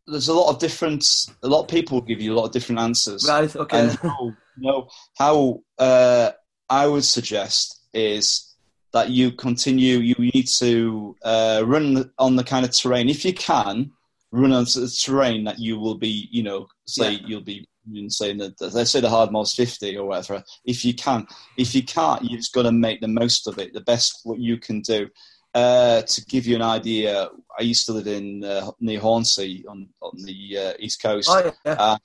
there's 0.08 0.28
a 0.28 0.34
lot 0.34 0.50
of 0.52 0.60
different. 0.60 1.06
A 1.44 1.48
lot 1.48 1.62
of 1.62 1.68
people 1.68 2.02
give 2.02 2.22
you 2.22 2.34
a 2.34 2.36
lot 2.36 2.46
of 2.46 2.52
different 2.52 2.80
answers. 2.80 3.28
Right. 3.28 3.56
Okay. 3.56 3.80
And 3.80 3.92
how, 3.92 4.26
you 4.26 4.36
know, 4.58 4.88
how 5.18 5.62
uh, 5.78 6.32
I 6.70 6.88
would 6.88 7.04
suggest 7.04 7.82
is 7.94 8.55
that 8.96 9.10
you 9.10 9.32
continue. 9.32 9.98
You 9.98 10.16
need 10.18 10.48
to 10.58 11.16
uh, 11.24 11.64
run 11.66 12.10
on 12.18 12.36
the 12.36 12.44
kind 12.44 12.66
of 12.66 12.72
terrain, 12.72 13.10
if 13.10 13.24
you 13.26 13.34
can, 13.34 13.92
run 14.32 14.52
on 14.54 14.64
the 14.64 15.00
terrain 15.04 15.44
that 15.44 15.60
you 15.60 15.78
will 15.78 15.96
be. 15.96 16.28
You 16.32 16.44
know, 16.44 16.68
say 16.88 17.12
Yeah. 17.12 17.28
you'll 17.28 17.42
be 17.42 17.68
saying 18.08 18.40
that 18.40 18.60
let's 18.60 18.90
say 18.90 19.00
the 19.00 19.08
Hardmoors 19.08 19.54
50 19.56 19.96
or 19.98 20.08
whatever 20.08 20.44
if 20.66 20.84
you 20.84 20.96
can 20.96 21.28
if 21.56 21.76
you 21.76 21.84
can't 21.84 22.24
you've 22.24 22.40
just 22.40 22.52
got 22.52 22.64
to 22.64 22.72
make 22.72 23.00
the 23.00 23.08
most 23.08 23.46
of 23.46 23.60
it 23.60 23.76
the 23.76 23.82
best 23.82 24.22
what 24.24 24.40
you 24.40 24.58
can 24.58 24.82
do 24.82 25.08
uh, 25.54 26.02
to 26.02 26.26
give 26.26 26.48
you 26.48 26.56
an 26.56 26.64
idea 26.64 27.30
i 27.60 27.62
used 27.62 27.86
to 27.86 27.94
live 27.94 28.08
in 28.08 28.44
uh, 28.44 28.72
near 28.80 29.00
Hornsea 29.00 29.64
on, 29.70 29.88
on 30.02 30.14
the 30.24 30.58
uh, 30.58 30.74
east 30.80 31.00
coast 31.00 31.30
oh 31.32 31.54
yeah. 31.64 31.98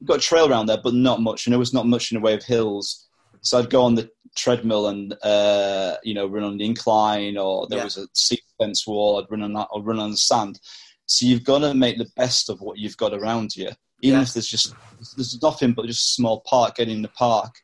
We've 0.00 0.08
got 0.08 0.16
a 0.18 0.20
trail 0.20 0.50
around 0.50 0.66
there, 0.66 0.80
but 0.82 0.94
not 0.94 1.20
much. 1.20 1.46
And 1.46 1.52
there 1.52 1.60
was 1.60 1.72
not 1.72 1.86
much 1.86 2.10
in 2.10 2.16
the 2.16 2.24
way 2.24 2.34
of 2.34 2.42
hills. 2.42 3.06
So 3.40 3.56
I'd 3.60 3.70
go 3.70 3.82
on 3.82 3.94
the 3.94 4.10
treadmill 4.36 4.88
and 4.88 5.14
uh, 5.22 5.96
you 6.02 6.14
know 6.14 6.26
run 6.26 6.44
on 6.44 6.56
the 6.58 6.64
incline, 6.64 7.36
or 7.36 7.66
there 7.68 7.78
Yeah. 7.78 7.84
was 7.84 7.98
a 7.98 8.06
seat 8.14 8.42
fence 8.58 8.86
wall. 8.86 9.18
I'd 9.18 9.30
run 9.30 9.42
on 9.42 9.52
that, 9.54 9.68
or 9.70 9.82
run 9.82 9.98
on 9.98 10.10
the 10.12 10.16
sand. 10.16 10.60
So 11.06 11.26
you've 11.26 11.44
got 11.44 11.58
to 11.60 11.74
make 11.74 11.98
the 11.98 12.10
best 12.16 12.48
of 12.48 12.60
what 12.60 12.78
you've 12.78 12.96
got 12.96 13.12
around 13.12 13.54
you, 13.56 13.70
even 14.00 14.18
Yeah. 14.18 14.22
if 14.22 14.32
there's 14.34 14.48
just 14.48 14.74
there's 15.16 15.40
nothing 15.42 15.72
but 15.72 15.86
just 15.86 16.10
a 16.10 16.14
small 16.14 16.40
park. 16.40 16.76
Getting 16.76 16.96
in 16.96 17.02
the 17.02 17.08
park, 17.08 17.54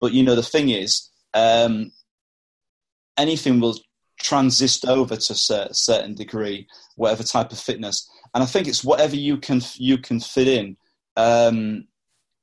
but 0.00 0.12
you 0.12 0.22
know 0.22 0.34
the 0.34 0.42
thing 0.42 0.70
is, 0.70 1.10
um, 1.34 1.92
anything 3.16 3.60
will 3.60 3.78
transist 4.22 4.88
over 4.88 5.16
to 5.16 5.32
a 5.32 5.74
certain 5.74 6.14
degree, 6.14 6.66
whatever 6.96 7.22
type 7.22 7.52
of 7.52 7.58
fitness. 7.58 8.08
And 8.34 8.42
I 8.42 8.46
think 8.46 8.66
it's 8.68 8.84
whatever 8.84 9.16
you 9.16 9.36
can 9.38 9.60
you 9.74 9.98
can 9.98 10.20
fit 10.20 10.48
in. 10.48 10.76
Um, 11.16 11.88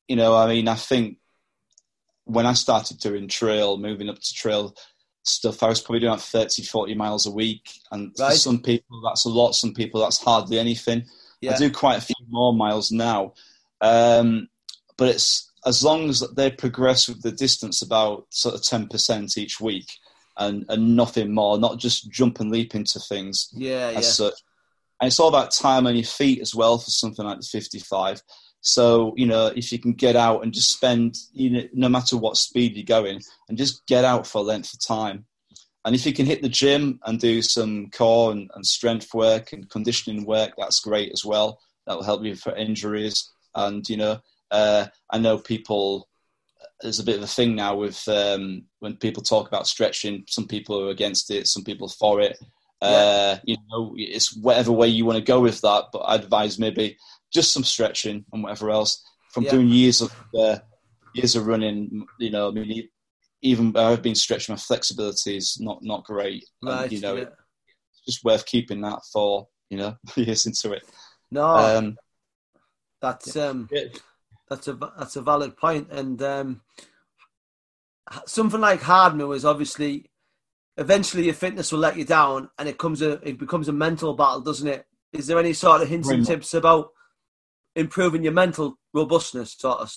you 0.07 0.15
know, 0.15 0.35
I 0.35 0.47
mean, 0.47 0.67
I 0.67 0.75
think 0.75 1.17
when 2.25 2.45
I 2.45 2.53
started 2.53 2.99
doing 2.99 3.27
trail, 3.27 3.77
moving 3.77 4.09
up 4.09 4.19
to 4.19 4.33
trail 4.33 4.75
stuff, 5.23 5.63
I 5.63 5.67
was 5.69 5.81
probably 5.81 5.99
doing 6.01 6.11
like 6.11 6.19
30, 6.21 6.63
40 6.63 6.95
miles 6.95 7.25
a 7.25 7.31
week. 7.31 7.69
And 7.91 8.11
Right. 8.19 8.31
for 8.33 8.37
some 8.37 8.61
people, 8.61 9.01
that's 9.01 9.25
a 9.25 9.29
lot. 9.29 9.53
Some 9.55 9.73
people, 9.73 10.01
that's 10.01 10.21
hardly 10.21 10.59
anything. 10.59 11.05
Yeah. 11.41 11.53
I 11.53 11.57
do 11.57 11.69
quite 11.71 11.97
a 11.97 12.01
few 12.01 12.15
more 12.29 12.53
miles 12.53 12.91
now. 12.91 13.33
Um, 13.81 14.47
but 14.97 15.09
it's 15.09 15.51
as 15.65 15.83
long 15.83 16.09
as 16.09 16.21
they 16.35 16.51
progress 16.51 17.07
with 17.07 17.21
the 17.21 17.31
distance 17.31 17.81
about 17.81 18.25
sort 18.29 18.55
of 18.55 18.61
10% 18.61 19.37
each 19.37 19.59
week 19.61 19.87
and, 20.37 20.65
and 20.69 20.95
nothing 20.95 21.33
more, 21.33 21.57
not 21.57 21.79
just 21.79 22.09
jump 22.11 22.39
and 22.39 22.51
leap 22.51 22.75
into 22.75 22.99
things 22.99 23.49
Yeah, 23.53 23.91
yeah. 23.91 24.01
such. 24.01 24.33
And 25.01 25.07
it's 25.07 25.19
all 25.19 25.27
about 25.29 25.51
time 25.51 25.87
on 25.87 25.95
your 25.95 26.05
feet 26.05 26.39
as 26.39 26.55
well 26.55 26.77
for 26.77 26.89
something 26.89 27.25
like 27.25 27.39
the 27.39 27.45
55. 27.45 28.21
So, 28.65 29.13
you 29.17 29.25
know, 29.25 29.47
if 29.47 29.73
you 29.73 29.77
can 29.77 29.91
get 29.91 30.15
out 30.15 30.41
and 30.41 30.53
just 30.53 30.71
spend, 30.71 31.17
you 31.33 31.49
know, 31.49 31.63
no 31.73 31.89
matter 31.89 32.15
what 32.15 32.37
speed 32.37 32.75
you're 32.75 32.85
going, 32.85 33.21
and 33.49 33.57
just 33.57 33.85
get 33.87 34.05
out 34.05 34.25
for 34.25 34.37
a 34.39 34.41
length 34.41 34.73
of 34.73 34.79
time. 34.79 35.25
And 35.83 35.93
if 35.93 36.05
you 36.05 36.13
can 36.13 36.25
hit 36.25 36.41
the 36.41 36.47
gym 36.47 36.97
and 37.03 37.19
do 37.19 37.41
some 37.41 37.89
core 37.89 38.31
and, 38.31 38.49
and 38.55 38.65
strength 38.65 39.13
work 39.13 39.51
and 39.51 39.69
conditioning 39.69 40.25
work, 40.25 40.53
that's 40.57 40.79
great 40.79 41.11
as 41.11 41.25
well. 41.25 41.59
That 41.85 41.97
will 41.97 42.05
help 42.05 42.23
you 42.23 42.35
for 42.35 42.55
injuries. 42.55 43.33
And, 43.53 43.87
you 43.89 43.97
know, 43.97 44.21
uh, 44.49 44.85
I 45.09 45.17
know 45.17 45.37
people, 45.39 46.07
there's 46.81 46.99
a 46.99 47.03
bit 47.03 47.17
of 47.17 47.23
a 47.23 47.27
thing 47.27 47.55
now 47.55 47.75
with 47.75 48.07
um, 48.07 48.63
when 48.79 48.95
people 48.95 49.23
talk 49.23 49.49
about 49.49 49.67
stretching, 49.67 50.23
some 50.29 50.47
people 50.47 50.79
are 50.79 50.89
against 50.89 51.29
it, 51.31 51.47
some 51.47 51.65
people 51.65 51.89
for 51.89 52.21
it. 52.21 52.37
Uh, 52.81 53.37
you 53.45 53.57
know, 53.69 53.93
it's 53.97 54.35
whatever 54.35 54.71
way 54.71 54.87
you 54.87 55.05
want 55.05 55.17
to 55.17 55.23
go 55.23 55.39
with 55.39 55.61
that. 55.61 55.85
But 55.91 55.99
I 55.99 56.15
advise 56.15 56.59
maybe 56.59 56.97
just 57.33 57.51
some 57.53 57.63
stretching 57.63 58.25
and 58.31 58.43
whatever 58.43 58.69
else. 58.69 59.03
From 59.31 59.43
Yeah. 59.45 59.51
doing 59.51 59.67
years 59.69 60.01
of 60.01 60.13
uh, 60.37 60.59
years 61.13 61.35
of 61.35 61.47
running, 61.47 62.05
you 62.19 62.29
know, 62.29 62.49
I 62.49 62.51
mean, 62.51 62.87
even 63.41 63.75
I've 63.75 64.01
been 64.03 64.15
stretching 64.15 64.53
my 64.53 64.59
flexibility 64.59 65.37
is 65.37 65.59
not 65.59 65.79
not 65.81 66.03
great. 66.03 66.45
And, 66.61 66.91
you 66.91 67.01
know, 67.01 67.15
yeah. 67.15 67.23
it's 67.23 68.01
just 68.05 68.23
worth 68.23 68.45
keeping 68.45 68.81
that 68.81 68.99
for 69.11 69.47
you 69.69 69.77
know 69.77 69.95
years 70.15 70.45
into 70.45 70.71
it. 70.73 70.83
No, 71.31 71.43
Um, 71.45 71.97
that's 73.01 73.35
um, 73.35 73.67
that's 74.49 74.67
a 74.67 74.73
that's 74.97 75.15
a 75.15 75.21
valid 75.23 75.57
point. 75.57 75.91
and 75.91 76.21
um, 76.21 76.61
something 78.25 78.61
like 78.61 78.81
Hardmoor 78.81 79.35
is 79.35 79.45
obviously 79.45 80.11
eventually 80.77 81.25
your 81.25 81.33
fitness 81.33 81.71
will 81.71 81.79
let 81.79 81.97
you 81.97 82.05
down, 82.05 82.49
and 82.59 82.69
it 82.69 82.77
comes 82.77 83.01
a 83.01 83.13
it 83.27 83.39
becomes 83.39 83.67
a 83.67 83.73
mental 83.73 84.13
battle, 84.13 84.41
doesn't 84.41 84.67
it? 84.67 84.85
Is 85.11 85.27
there 85.27 85.39
any 85.39 85.53
sort 85.53 85.81
of 85.81 85.87
hints 85.87 86.09
and 86.09 86.25
tips 86.25 86.53
about 86.53 86.89
improving 87.75 88.23
your 88.23 88.33
mental 88.33 88.77
robustness, 88.93 89.55
sort 89.57 89.79
of? 89.79 89.91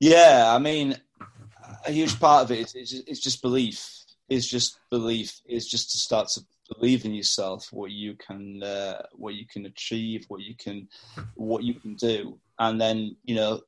Yeah, 0.00 0.52
I 0.54 0.58
mean, 0.58 0.96
a 1.86 1.92
huge 1.92 2.18
part 2.20 2.44
of 2.44 2.50
it 2.50 2.74
is, 2.74 3.20
just 3.20 3.42
belief. 3.42 3.92
Is 4.28 4.48
just 4.48 4.78
belief. 4.90 5.40
Is 5.48 5.68
just 5.68 5.92
to 5.92 5.98
start 5.98 6.28
to 6.30 6.40
believe 6.74 7.04
in 7.04 7.14
yourself, 7.14 7.68
what 7.72 7.92
you 7.92 8.14
can, 8.14 8.62
uh, 8.62 9.02
what 9.12 9.34
you 9.34 9.46
can 9.46 9.66
achieve, 9.66 10.24
what 10.28 10.40
you 10.40 10.54
can, 10.56 10.88
what 11.34 11.62
you 11.62 11.74
can 11.74 11.94
do, 11.94 12.38
and 12.58 12.80
then 12.80 13.16
you 13.24 13.36
know, 13.36 13.60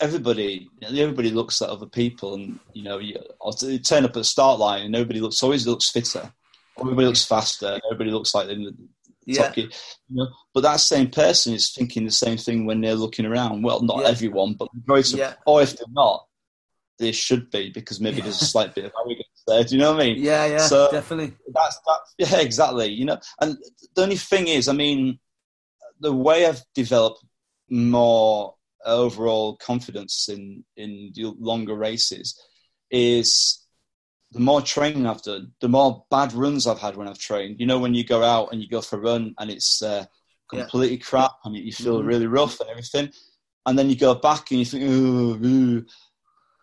everybody, 0.00 0.68
everybody 0.82 1.30
looks 1.30 1.62
at 1.62 1.68
other 1.68 1.86
people, 1.86 2.34
and 2.34 2.58
you 2.72 2.82
know, 2.82 2.98
you, 2.98 3.16
you 3.62 3.78
turn 3.78 4.04
up 4.04 4.10
at 4.10 4.14
the 4.14 4.24
start 4.24 4.58
line, 4.58 4.82
and 4.82 4.92
nobody 4.92 5.20
looks 5.20 5.42
always 5.42 5.66
looks 5.66 5.88
fitter, 5.88 6.32
everybody 6.80 7.06
looks 7.06 7.24
faster, 7.24 7.80
everybody 7.86 8.10
looks 8.10 8.34
like 8.34 8.48
the 8.48 8.74
yeah. 9.26 9.52
you 9.54 9.68
know. 10.10 10.28
But 10.52 10.62
that 10.62 10.80
same 10.80 11.10
person 11.10 11.54
is 11.54 11.72
thinking 11.72 12.04
the 12.04 12.10
same 12.10 12.36
thing 12.36 12.66
when 12.66 12.80
they're 12.80 12.94
looking 12.94 13.26
around. 13.26 13.62
Well, 13.62 13.82
not 13.82 14.02
yeah. 14.02 14.08
everyone, 14.08 14.54
but 14.54 14.68
most, 14.86 15.14
yeah. 15.14 15.34
or 15.46 15.62
if 15.62 15.76
they're 15.76 15.86
not, 15.90 16.26
they 16.98 17.12
should 17.12 17.50
be 17.50 17.70
because 17.70 18.00
maybe 18.00 18.20
there's 18.20 18.40
a 18.40 18.46
slight 18.46 18.74
bit 18.74 18.84
of 18.84 18.92
arrogance 19.04 19.42
there. 19.46 19.64
Do 19.64 19.74
you 19.74 19.80
know 19.80 19.92
what 19.92 20.02
I 20.02 20.04
mean? 20.06 20.22
Yeah, 20.22 20.46
yeah, 20.46 20.58
so 20.58 20.90
definitely. 20.90 21.34
That's 21.52 21.78
that. 21.86 22.00
Yeah, 22.18 22.40
exactly. 22.40 22.88
You 22.88 23.06
know, 23.06 23.18
and 23.40 23.56
the 23.94 24.02
only 24.02 24.16
thing 24.16 24.48
is, 24.48 24.68
I 24.68 24.72
mean, 24.72 25.18
the 26.00 26.12
way 26.12 26.46
I've 26.46 26.62
developed 26.74 27.24
more 27.68 28.54
overall 28.84 29.56
confidence 29.56 30.28
in 30.28 30.64
in 30.76 31.12
longer 31.16 31.74
races 31.74 32.38
is 32.90 33.63
the 34.34 34.40
more 34.40 34.60
training 34.60 35.06
I've 35.06 35.22
done, 35.22 35.52
the 35.60 35.68
more 35.68 36.04
bad 36.10 36.32
runs 36.32 36.66
I've 36.66 36.80
had 36.80 36.96
when 36.96 37.08
I've 37.08 37.18
trained. 37.18 37.60
You 37.60 37.66
know, 37.66 37.78
when 37.78 37.94
you 37.94 38.04
go 38.04 38.22
out 38.22 38.52
and 38.52 38.60
you 38.60 38.68
go 38.68 38.80
for 38.80 38.96
a 38.96 39.00
run 39.00 39.34
and 39.38 39.48
it's 39.50 39.80
uh, 39.80 40.04
completely 40.50 40.96
yeah. 40.96 41.04
crap 41.04 41.32
and 41.44 41.56
you 41.56 41.72
feel 41.72 41.98
mm-hmm. 41.98 42.08
really 42.08 42.26
rough 42.26 42.58
and 42.60 42.68
everything, 42.68 43.10
and 43.64 43.78
then 43.78 43.88
you 43.88 43.96
go 43.96 44.14
back 44.14 44.50
and 44.50 44.58
you 44.58 44.66
think, 44.66 44.82
ooh, 44.84 45.38
ooh. 45.44 45.86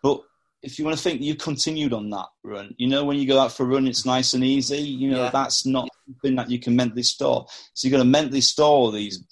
but 0.03 0.21
if 0.61 0.77
you 0.77 0.85
want 0.85 0.97
to 0.97 1.01
think 1.01 1.21
you 1.21 1.35
continued 1.35 1.93
on 1.93 2.09
that 2.09 2.27
run, 2.43 2.75
you 2.77 2.87
know, 2.87 3.05
when 3.05 3.17
you 3.17 3.25
go 3.25 3.39
out 3.39 3.53
for 3.53 3.63
a 3.63 3.67
run, 3.67 3.87
it's 3.87 4.05
nice 4.05 4.33
and 4.33 4.43
easy. 4.43 4.77
You 4.77 5.11
know, 5.11 5.23
yeah. 5.23 5.29
that's 5.31 5.65
not 5.65 5.89
something 6.05 6.35
that 6.35 6.51
you 6.51 6.59
can 6.59 6.75
mentally 6.75 7.03
store. 7.03 7.47
So 7.73 7.87
you've 7.87 7.93
got 7.93 7.99
to 7.99 8.05
mentally 8.05 8.41
store 8.41 8.91
these 8.91 9.23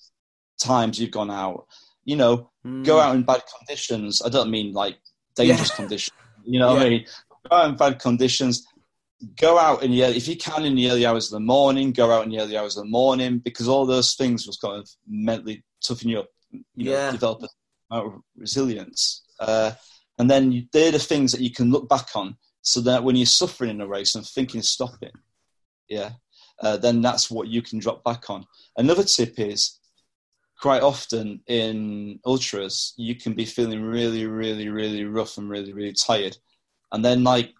times 0.59 0.97
you've 0.97 1.11
gone 1.11 1.29
out. 1.29 1.67
You 2.05 2.15
know, 2.15 2.49
mm. 2.65 2.85
go 2.85 2.99
out 2.99 3.15
in 3.15 3.23
bad 3.23 3.43
conditions. 3.57 4.21
I 4.25 4.29
don't 4.29 4.49
mean 4.49 4.73
like 4.73 4.97
dangerous 5.35 5.69
yeah. 5.71 5.75
conditions. 5.75 6.17
You 6.45 6.59
know 6.59 6.75
yeah. 6.75 6.83
I 6.83 6.89
mean? 6.89 7.05
Out 7.51 7.69
in 7.69 7.75
bad 7.75 7.99
conditions. 7.99 8.65
Go 9.37 9.57
out 9.57 9.83
in 9.83 9.91
the 9.91 10.03
if 10.03 10.27
you 10.27 10.37
can 10.37 10.65
in 10.65 10.75
the 10.75 10.89
early 10.89 11.05
hours 11.05 11.25
of 11.25 11.31
the 11.31 11.45
morning. 11.45 11.91
Go 11.91 12.11
out 12.11 12.23
in 12.23 12.31
the 12.31 12.39
early 12.39 12.57
hours 12.57 12.77
of 12.77 12.83
the 12.83 12.89
morning 12.89 13.39
because 13.39 13.67
all 13.67 13.85
those 13.85 14.13
things 14.13 14.45
will 14.47 14.55
kind 14.61 14.81
of 14.81 14.89
mentally 15.07 15.63
toughen 15.83 16.09
you 16.09 16.19
up. 16.19 16.27
You 16.51 16.85
know, 16.85 16.91
yeah. 16.91 17.11
develop 17.11 17.43
a 17.43 17.47
amount 17.91 18.13
of 18.13 18.21
resilience. 18.37 19.23
Uh, 19.39 19.71
and 20.17 20.29
then 20.29 20.51
you, 20.51 20.63
they're 20.73 20.91
the 20.91 20.99
things 20.99 21.31
that 21.31 21.41
you 21.41 21.51
can 21.51 21.71
look 21.71 21.87
back 21.89 22.09
on 22.15 22.35
so 22.61 22.81
that 22.81 23.03
when 23.03 23.15
you're 23.15 23.25
suffering 23.25 23.71
in 23.71 23.81
a 23.81 23.87
race 23.87 24.15
and 24.15 24.25
thinking 24.25 24.61
stopping, 24.61 25.11
yeah, 25.87 26.11
uh, 26.61 26.77
then 26.77 27.01
that's 27.01 27.31
what 27.31 27.47
you 27.47 27.61
can 27.61 27.79
drop 27.79 28.03
back 28.03 28.29
on. 28.29 28.45
Another 28.77 29.03
tip 29.03 29.39
is 29.39 29.79
quite 30.59 30.83
often 30.83 31.41
in 31.47 32.19
ultras, 32.25 32.93
you 32.97 33.15
can 33.15 33.33
be 33.33 33.45
feeling 33.45 33.81
really, 33.81 34.25
really, 34.25 34.67
really 34.67 35.05
rough 35.05 35.37
and 35.37 35.49
really, 35.49 35.73
really 35.73 35.93
tired. 35.93 36.37
And 36.91 37.03
then, 37.03 37.23
like 37.23 37.53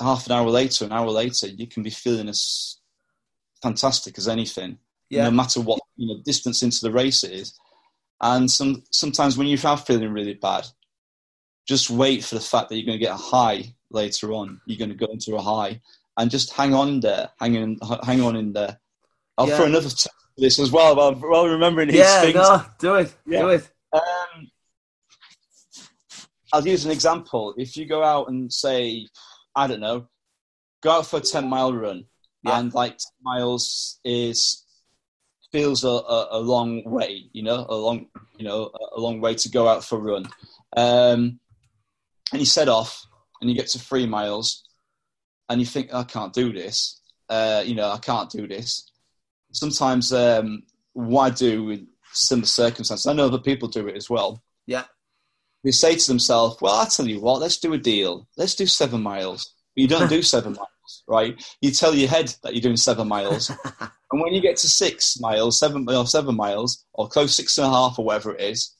half 0.00 0.26
an 0.26 0.32
hour 0.32 0.48
later, 0.50 0.84
an 0.84 0.92
hour 0.92 1.10
later, 1.10 1.46
you 1.46 1.66
can 1.66 1.82
be 1.82 1.90
feeling 1.90 2.28
as 2.28 2.78
fantastic 3.62 4.18
as 4.18 4.28
anything, 4.28 4.78
yeah. 5.08 5.24
no 5.24 5.30
matter 5.30 5.60
what 5.60 5.80
you 5.96 6.08
know 6.08 6.20
distance 6.24 6.62
into 6.62 6.80
the 6.82 6.92
race 6.92 7.24
it 7.24 7.32
is. 7.32 7.58
And 8.20 8.50
some 8.50 8.84
sometimes 8.90 9.36
when 9.36 9.46
you 9.46 9.58
are 9.64 9.76
feeling 9.76 10.12
really 10.12 10.34
bad, 10.34 10.66
just 11.66 11.90
wait 11.90 12.24
for 12.24 12.34
the 12.34 12.40
fact 12.40 12.68
that 12.68 12.76
you're 12.76 12.86
going 12.86 12.98
to 12.98 13.04
get 13.04 13.14
a 13.14 13.16
high 13.16 13.74
later 13.90 14.32
on. 14.32 14.60
You're 14.66 14.78
going 14.78 14.90
to 14.90 15.06
go 15.06 15.12
into 15.12 15.36
a 15.36 15.42
high 15.42 15.80
and 16.16 16.30
just 16.30 16.52
hang 16.52 16.74
on 16.74 17.00
there, 17.00 17.30
hang 17.40 17.56
on, 17.56 17.98
hang 18.04 18.22
on 18.22 18.36
in 18.36 18.52
there. 18.52 18.78
I'll 19.36 19.48
yeah. 19.48 19.56
throw 19.56 19.66
another 19.66 19.88
t- 19.88 20.10
this 20.36 20.58
as 20.58 20.70
well 20.70 20.94
while, 20.96 21.14
while 21.14 21.48
remembering 21.48 21.88
these 21.88 21.98
yeah, 21.98 22.20
things. 22.20 22.34
No, 22.34 22.64
do 22.78 22.94
it, 22.96 23.14
yeah. 23.26 23.40
do 23.40 23.48
it. 23.48 23.70
Um, 23.92 24.50
I'll 26.54 26.64
use 26.64 26.84
an 26.84 26.92
example. 26.92 27.52
If 27.56 27.76
you 27.76 27.84
go 27.84 28.04
out 28.04 28.28
and 28.28 28.52
say, 28.52 29.08
I 29.56 29.66
don't 29.66 29.80
know, 29.80 30.06
go 30.84 30.92
out 30.92 31.06
for 31.06 31.16
a 31.16 31.20
10 31.20 31.48
mile 31.48 31.74
run 31.74 32.04
yeah. 32.44 32.60
and 32.60 32.72
like 32.72 32.92
10 32.92 32.98
miles 33.22 33.98
is 34.04 34.64
feels 35.50 35.82
a, 35.82 35.88
a, 35.88 36.28
a, 36.30 36.38
long 36.38 36.84
way, 36.84 37.24
you 37.32 37.42
know, 37.42 37.66
a 37.68 37.74
long, 37.74 38.06
you 38.38 38.44
know, 38.44 38.70
a 38.94 39.00
long 39.00 39.20
way 39.20 39.34
to 39.34 39.48
go 39.48 39.66
out 39.66 39.84
for 39.84 39.98
a 39.98 40.02
run. 40.02 40.26
Um, 40.76 41.40
and 42.30 42.40
you 42.40 42.46
set 42.46 42.68
off 42.68 43.04
and 43.40 43.50
you 43.50 43.56
get 43.56 43.66
to 43.70 43.80
three 43.80 44.06
miles 44.06 44.64
and 45.48 45.60
you 45.60 45.66
think, 45.66 45.92
I 45.92 46.04
can't 46.04 46.32
do 46.32 46.52
this. 46.52 47.00
Uh, 47.28 47.64
you 47.66 47.74
know, 47.74 47.90
I 47.90 47.98
can't 47.98 48.30
do 48.30 48.46
this. 48.46 48.88
Sometimes 49.50 50.12
um, 50.12 50.62
I 50.96 51.30
do 51.30 51.70
in 51.70 51.88
similar 52.12 52.46
circumstances, 52.46 53.06
I 53.06 53.12
know 53.12 53.26
other 53.26 53.38
people 53.38 53.66
do 53.68 53.88
it 53.88 53.96
as 53.96 54.08
well. 54.08 54.40
Yeah. 54.66 54.84
They 55.64 55.70
say 55.70 55.96
to 55.96 56.06
themselves, 56.06 56.60
well, 56.60 56.74
I'll 56.74 56.86
tell 56.86 57.08
you 57.08 57.20
what, 57.20 57.40
let's 57.40 57.56
do 57.56 57.72
a 57.72 57.78
deal. 57.78 58.28
Let's 58.36 58.54
do 58.54 58.66
seven 58.66 59.02
miles. 59.02 59.54
But 59.74 59.82
you 59.82 59.88
don't 59.88 60.10
do 60.10 60.22
seven 60.34 60.52
miles, 60.52 61.02
right? 61.08 61.42
You 61.62 61.70
tell 61.70 61.94
your 61.94 62.08
head 62.08 62.34
that 62.42 62.54
you're 62.54 62.62
doing 62.62 62.76
seven 62.76 63.08
miles. 63.08 63.50
and 63.80 64.20
when 64.20 64.34
you 64.34 64.42
get 64.42 64.58
to 64.58 64.68
six 64.68 65.18
miles, 65.18 65.58
seven, 65.58 65.86
or 65.88 66.06
seven 66.06 66.36
miles, 66.36 66.84
or 66.92 67.08
close 67.08 67.34
six 67.34 67.56
and 67.56 67.66
a 67.66 67.70
half, 67.70 67.98
or 67.98 68.04
whatever 68.04 68.34
it 68.34 68.42
is, 68.42 68.74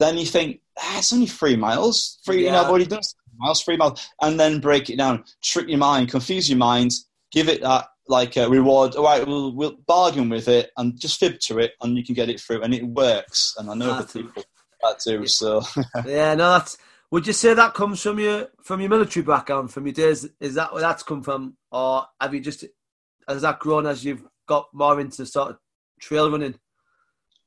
then 0.00 0.16
you 0.16 0.24
think, 0.24 0.60
ah, 0.78 0.98
it's 0.98 1.12
only 1.12 1.26
three 1.26 1.56
miles. 1.56 2.18
Three, 2.24 2.40
yeah. 2.40 2.46
you 2.46 2.52
know, 2.52 2.62
I've 2.62 2.70
already 2.70 2.86
done 2.86 3.02
miles, 3.36 3.62
three 3.62 3.76
miles, 3.76 4.08
and 4.22 4.40
then 4.40 4.60
break 4.60 4.88
it 4.88 4.96
down, 4.96 5.24
trick 5.42 5.68
your 5.68 5.78
mind, 5.78 6.10
confuse 6.10 6.48
your 6.48 6.58
mind, 6.58 6.92
give 7.30 7.48
it 7.48 7.60
that 7.60 7.86
like 8.08 8.36
a 8.36 8.48
reward. 8.48 8.94
All 8.94 9.04
right, 9.04 9.26
we'll, 9.26 9.54
we'll 9.54 9.76
bargain 9.86 10.30
with 10.30 10.48
it 10.48 10.70
and 10.78 10.98
just 10.98 11.20
fib 11.20 11.38
to 11.40 11.58
it, 11.58 11.72
and 11.82 11.96
you 11.98 12.04
can 12.04 12.14
get 12.14 12.30
it 12.30 12.40
through, 12.40 12.62
and 12.62 12.72
it 12.72 12.84
works. 12.84 13.54
And 13.58 13.70
I 13.70 13.74
know 13.74 14.00
the 14.00 14.22
people 14.22 14.42
that 14.82 15.00
do. 15.04 15.26
So 15.26 15.62
yeah, 16.06 16.34
no, 16.34 16.50
that's. 16.50 16.78
Would 17.10 17.26
you 17.26 17.34
say 17.34 17.52
that 17.52 17.74
comes 17.74 18.02
from 18.02 18.18
your 18.18 18.48
from 18.62 18.80
your 18.80 18.88
military 18.88 19.24
background, 19.24 19.70
from 19.70 19.86
your 19.86 19.92
days? 19.92 20.26
Is 20.40 20.54
that 20.54 20.72
where 20.72 20.80
that's 20.80 21.02
come 21.02 21.22
from, 21.22 21.56
or 21.70 22.06
have 22.20 22.32
you 22.32 22.40
just 22.40 22.64
has 23.28 23.42
that 23.42 23.58
grown 23.58 23.86
as 23.86 24.04
you've 24.04 24.24
got 24.46 24.68
more 24.72 25.00
into 25.00 25.26
sort 25.26 25.50
of 25.50 25.58
trail 26.00 26.30
running? 26.30 26.54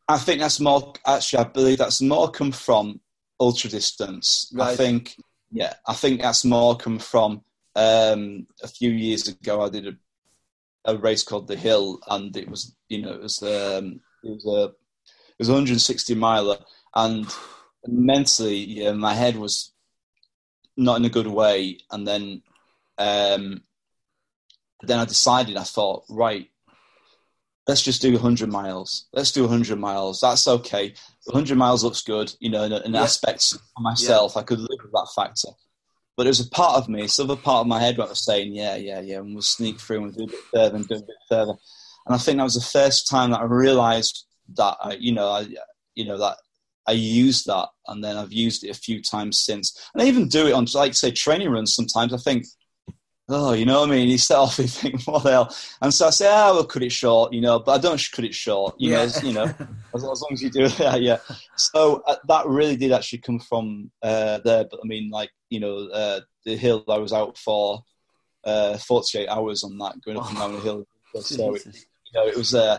I 0.08 0.18
think 0.18 0.40
that's 0.40 0.60
more. 0.60 0.94
Actually, 1.06 1.46
I 1.46 1.48
believe 1.48 1.78
that's 1.80 2.02
more 2.02 2.30
come 2.30 2.52
from 2.52 3.00
ultra 3.40 3.70
distance. 3.70 4.52
Right. 4.54 4.70
I 4.70 4.76
think, 4.76 5.16
yeah, 5.52 5.74
I 5.88 5.94
think 5.94 6.22
that's 6.22 6.46
more 6.46 6.78
come 6.78 7.00
from 7.00 7.44
um, 7.76 8.48
a 8.64 8.68
few 8.68 8.92
years 8.92 9.28
ago. 9.28 9.62
I 9.62 9.70
did 9.70 9.88
a, 9.88 9.94
a, 10.86 10.98
race 10.98 11.24
called 11.24 11.48
the 11.48 11.56
Hill, 11.56 12.00
and 12.08 12.36
it 12.38 12.48
was, 12.48 12.76
you 12.90 13.02
know, 13.02 13.14
it 13.14 13.22
was 13.22 13.42
um, 13.42 14.00
it 14.24 14.30
was 14.30 14.46
a 14.46 14.64
it 14.66 15.40
was 15.40 15.50
a 15.50 15.54
160 15.54 16.16
miler, 16.16 16.58
and 16.96 17.28
mentally, 17.88 18.58
yeah, 18.58 18.94
my 18.94 19.14
head 19.14 19.36
was 19.36 19.74
not 20.78 20.98
in 20.98 21.06
a 21.06 21.10
good 21.10 21.28
way, 21.28 21.80
and 21.92 22.08
then 22.08 22.42
um, 22.98 23.62
then 24.84 25.00
I 25.00 25.06
decided. 25.06 25.58
I 25.58 25.64
thought, 25.64 26.04
right, 26.10 26.50
let's 27.68 27.82
just 27.82 28.02
do 28.02 28.14
100 28.14 28.50
miles. 28.50 29.06
Let's 29.14 29.32
do 29.32 29.42
100 29.42 29.78
miles. 29.78 30.22
That's 30.22 30.48
okay. 30.48 30.94
100 31.26 31.58
miles 31.58 31.84
looks 31.84 32.02
good, 32.02 32.34
you 32.40 32.50
know, 32.50 32.64
in, 32.64 32.74
in 32.74 32.94
yeah. 32.94 33.04
aspects 33.04 33.54
of 33.54 33.62
myself. 33.80 34.34
Yeah. 34.36 34.42
I 34.42 34.44
could 34.44 34.60
live 34.60 34.80
with 34.84 34.92
that 34.92 35.12
factor. 35.16 35.50
But 36.18 36.24
there's 36.24 36.40
a 36.40 36.50
part 36.50 36.78
of 36.78 36.88
me, 36.88 37.08
some 37.08 37.30
other 37.30 37.42
part 37.42 37.62
of 37.62 37.68
my 37.68 37.80
head 37.80 37.98
that 37.98 38.08
was 38.08 38.24
saying, 38.24 38.56
yeah, 38.56 38.76
yeah, 38.76 39.02
yeah, 39.02 39.18
and 39.18 39.34
we'll 39.34 39.42
sneak 39.42 39.80
through 39.80 40.06
and 40.06 40.16
do 40.16 40.24
a 40.24 40.28
bit 40.28 40.40
further 40.54 40.76
and 40.78 40.88
do 40.88 40.96
a 40.96 41.00
bit 41.00 41.16
further. 41.28 41.54
And 42.06 42.16
I 42.16 42.18
think 42.18 42.38
that 42.38 42.44
was 42.44 42.54
the 42.54 42.80
first 42.80 43.10
time 43.10 43.32
that 43.32 43.42
I 43.42 43.46
realized 43.46 44.26
that, 44.56 44.78
I, 44.80 44.94
you 44.94 45.14
know, 45.14 45.28
I, 45.28 45.48
you 45.94 46.06
know, 46.06 46.18
that 46.20 46.38
I 46.88 46.94
used 46.94 47.48
that 47.48 47.68
and 47.88 48.04
then 48.04 48.18
I've 48.18 48.34
used 48.34 48.64
it 48.64 48.70
a 48.70 48.80
few 48.80 49.02
times 49.02 49.40
since. 49.40 49.90
And 49.94 50.04
I 50.04 50.06
even 50.06 50.28
do 50.28 50.48
it 50.48 50.54
on, 50.54 50.68
like, 50.74 50.94
say, 50.94 51.12
training 51.12 51.50
runs 51.50 51.74
sometimes. 51.74 52.14
I 52.14 52.18
think, 52.18 52.46
oh, 53.30 53.54
you 53.54 53.66
know 53.66 53.82
what 53.82 53.90
I 53.90 53.92
mean? 53.92 54.08
You 54.08 54.18
set 54.18 54.38
off 54.38 54.60
and 54.60 54.70
think, 54.70 55.04
what 55.04 55.24
the 55.24 55.32
hell? 55.32 55.56
And 55.82 55.94
so 55.94 56.08
I 56.08 56.10
say, 56.12 56.28
ah, 56.30 56.50
oh, 56.50 56.56
we'll 56.56 56.66
cut 56.66 56.84
it 56.84 56.92
short, 56.92 57.34
you 57.34 57.42
know, 57.42 57.60
but 57.60 57.74
I 57.74 57.78
don't 57.80 58.02
cut 58.12 58.26
it 58.26 58.36
short, 58.36 58.76
you 58.78 58.92
yeah. 58.92 59.06
know, 59.06 59.12
you 59.24 59.34
know, 59.34 59.44
as, 59.96 60.04
as, 60.04 60.04
long 60.04 60.30
as 60.32 60.42
you 60.42 60.50
do 60.50 60.68
that, 60.68 61.02
yeah. 61.02 61.18
So 61.56 62.04
uh, 62.06 62.18
that 62.28 62.48
really 62.48 62.76
did 62.76 62.92
actually 62.92 63.20
come 63.20 63.40
from 63.40 63.92
uh, 64.02 64.40
there. 64.44 64.66
But 64.70 64.80
I 64.84 64.88
mean, 64.88 65.10
like, 65.10 65.32
you 65.50 65.60
know, 65.60 65.88
uh, 65.88 66.22
the 66.46 66.56
hill 66.56 66.84
I 66.88 66.98
was 66.98 67.14
out 67.14 67.38
for 67.38 67.84
uh, 68.44 68.78
48 68.78 69.28
hours 69.28 69.64
on 69.64 69.78
that, 69.80 69.96
going 70.04 70.18
up 70.18 70.26
oh, 70.26 70.30
and 70.30 70.38
down 70.38 70.54
the 70.54 70.60
hill. 70.60 70.86
So, 71.22 71.56
it, 71.56 71.66
you 71.66 72.14
know, 72.14 72.28
it 72.28 72.36
was, 72.36 72.54
uh, 72.54 72.78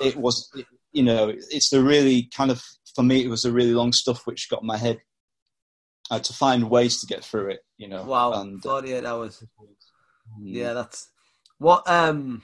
it 0.00 0.16
was, 0.16 0.50
it, 0.54 0.66
you 0.92 1.04
know, 1.04 1.28
it's 1.28 1.70
the 1.70 1.82
really 1.82 2.28
kind 2.34 2.50
of 2.50 2.62
for 2.98 3.04
me 3.04 3.24
it 3.24 3.28
was 3.30 3.42
the 3.42 3.52
really 3.52 3.74
long 3.74 3.92
stuff 3.92 4.26
which 4.26 4.50
got 4.50 4.64
my 4.64 4.76
head. 4.76 4.98
I 6.10 6.14
had 6.14 6.24
to 6.24 6.32
find 6.32 6.68
ways 6.68 7.00
to 7.00 7.06
get 7.06 7.24
through 7.24 7.50
it, 7.50 7.60
you 7.76 7.86
know. 7.86 8.02
Wow, 8.02 8.32
and, 8.40 8.58
uh, 8.58 8.68
forty-eight 8.68 9.04
hours. 9.04 9.40
mm. 9.40 10.42
Yeah, 10.42 10.72
that's 10.72 11.08
what. 11.58 11.88
Um, 11.88 12.42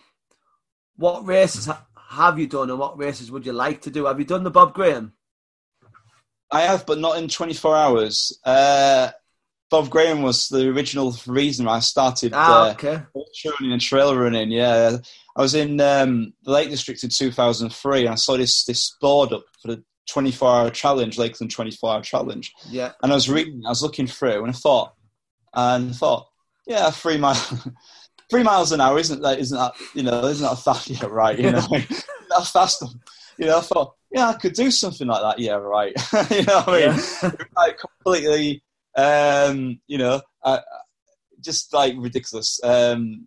what 0.97 1.27
races 1.27 1.67
ha- 1.67 1.85
have 2.11 2.39
you 2.39 2.47
done, 2.47 2.71
and 2.71 2.79
what 2.79 2.97
races 2.97 3.33
would 3.33 3.45
you 3.45 3.53
like 3.53 3.83
to 3.83 3.91
do? 3.91 4.05
Have 4.05 4.21
you 4.21 4.25
done 4.25 4.45
the 4.45 4.51
Bob 4.51 4.75
Graham? 4.75 5.15
I 6.53 6.61
have, 6.61 6.87
but 6.87 7.01
not 7.01 7.19
in 7.19 7.27
24 7.29 7.77
hours. 7.77 8.39
Uh, 8.45 9.11
Bob 9.71 9.91
Graham 9.91 10.23
was 10.23 10.47
the 10.47 10.69
original 10.69 11.17
reason 11.27 11.67
I 11.67 11.81
started 11.81 12.31
Ah, 12.33 12.69
uh, 12.69 12.73
okay. 12.75 13.03
ultra 13.17 13.51
running 13.59 13.73
and 13.73 13.81
trail 13.81 14.15
running. 14.17 14.53
Yeah, 14.53 14.99
I 15.37 15.41
was 15.41 15.57
in 15.57 15.81
um, 15.81 16.33
the 16.45 16.53
Lake 16.53 16.71
District 16.71 17.03
in 17.03 17.11
2003, 17.11 18.01
and 18.03 18.09
I 18.11 18.15
saw 18.15 18.37
this 18.37 18.65
this 18.67 18.95
board 19.01 19.33
up 19.33 19.47
for 19.61 19.69
the 19.75 19.85
24 20.09 20.49
hour 20.49 20.71
challenge, 20.71 21.19
Lakeland 21.19 21.51
24 21.51 21.91
hour 21.91 22.03
challenge. 22.03 22.53
Yeah, 22.69 22.93
And 23.03 23.13
I 23.13 23.15
was 23.15 23.29
reading, 23.29 23.63
I 23.67 23.71
was 23.71 23.83
looking 23.83 24.07
through, 24.07 24.45
and 24.45 24.51
I 24.51 24.53
thought, 24.53 24.95
and 25.55 25.91
I 25.91 25.93
thought, 25.93 26.27
yeah, 26.67 26.91
three 26.91 27.17
miles, 27.19 27.53
three 28.31 28.43
miles 28.43 28.73
an 28.73 28.81
hour 28.81 28.99
isn't 28.99 29.23
that? 29.23 29.39
Isn't 29.39 29.59
that 29.59 29.73
you 29.95 30.03
know? 30.03 30.25
Isn't 30.25 30.47
that 30.47 30.57
fast? 30.57 30.89
Yeah, 30.91 31.07
right. 31.07 31.39
You 31.39 31.51
know, 31.53 31.61
that's 32.31 32.51
fast. 32.51 32.83
You 33.39 33.47
know, 33.47 33.59
I 33.59 33.61
thought, 33.63 33.95
yeah, 34.13 34.29
I 34.29 34.35
could 34.35 34.53
do 34.55 34.71
something 34.71 35.07
like 35.07 35.23
that. 35.23 35.39
Yeah, 35.39 35.55
right. 35.55 35.93
you 36.31 36.43
know, 36.45 36.63
what 36.63 36.69
I 36.69 36.89
mean, 36.89 37.01
yeah. 37.23 37.31
like 37.57 37.79
completely, 37.79 38.63
um, 38.97 39.81
you 39.87 39.99
know, 39.99 40.21
uh, 40.43 40.61
just 41.41 41.73
like 41.73 41.95
ridiculous. 41.99 42.61
Um, 42.63 43.27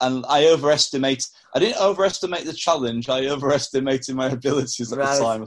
and 0.00 0.24
I 0.28 0.46
overestimate. 0.48 1.24
I 1.54 1.58
didn't 1.60 1.80
overestimate 1.80 2.44
the 2.44 2.52
challenge. 2.52 3.08
I 3.08 3.26
overestimated 3.26 4.14
my 4.14 4.26
abilities 4.28 4.92
at 4.92 4.98
Right. 4.98 5.16
the 5.18 5.24
time. 5.24 5.46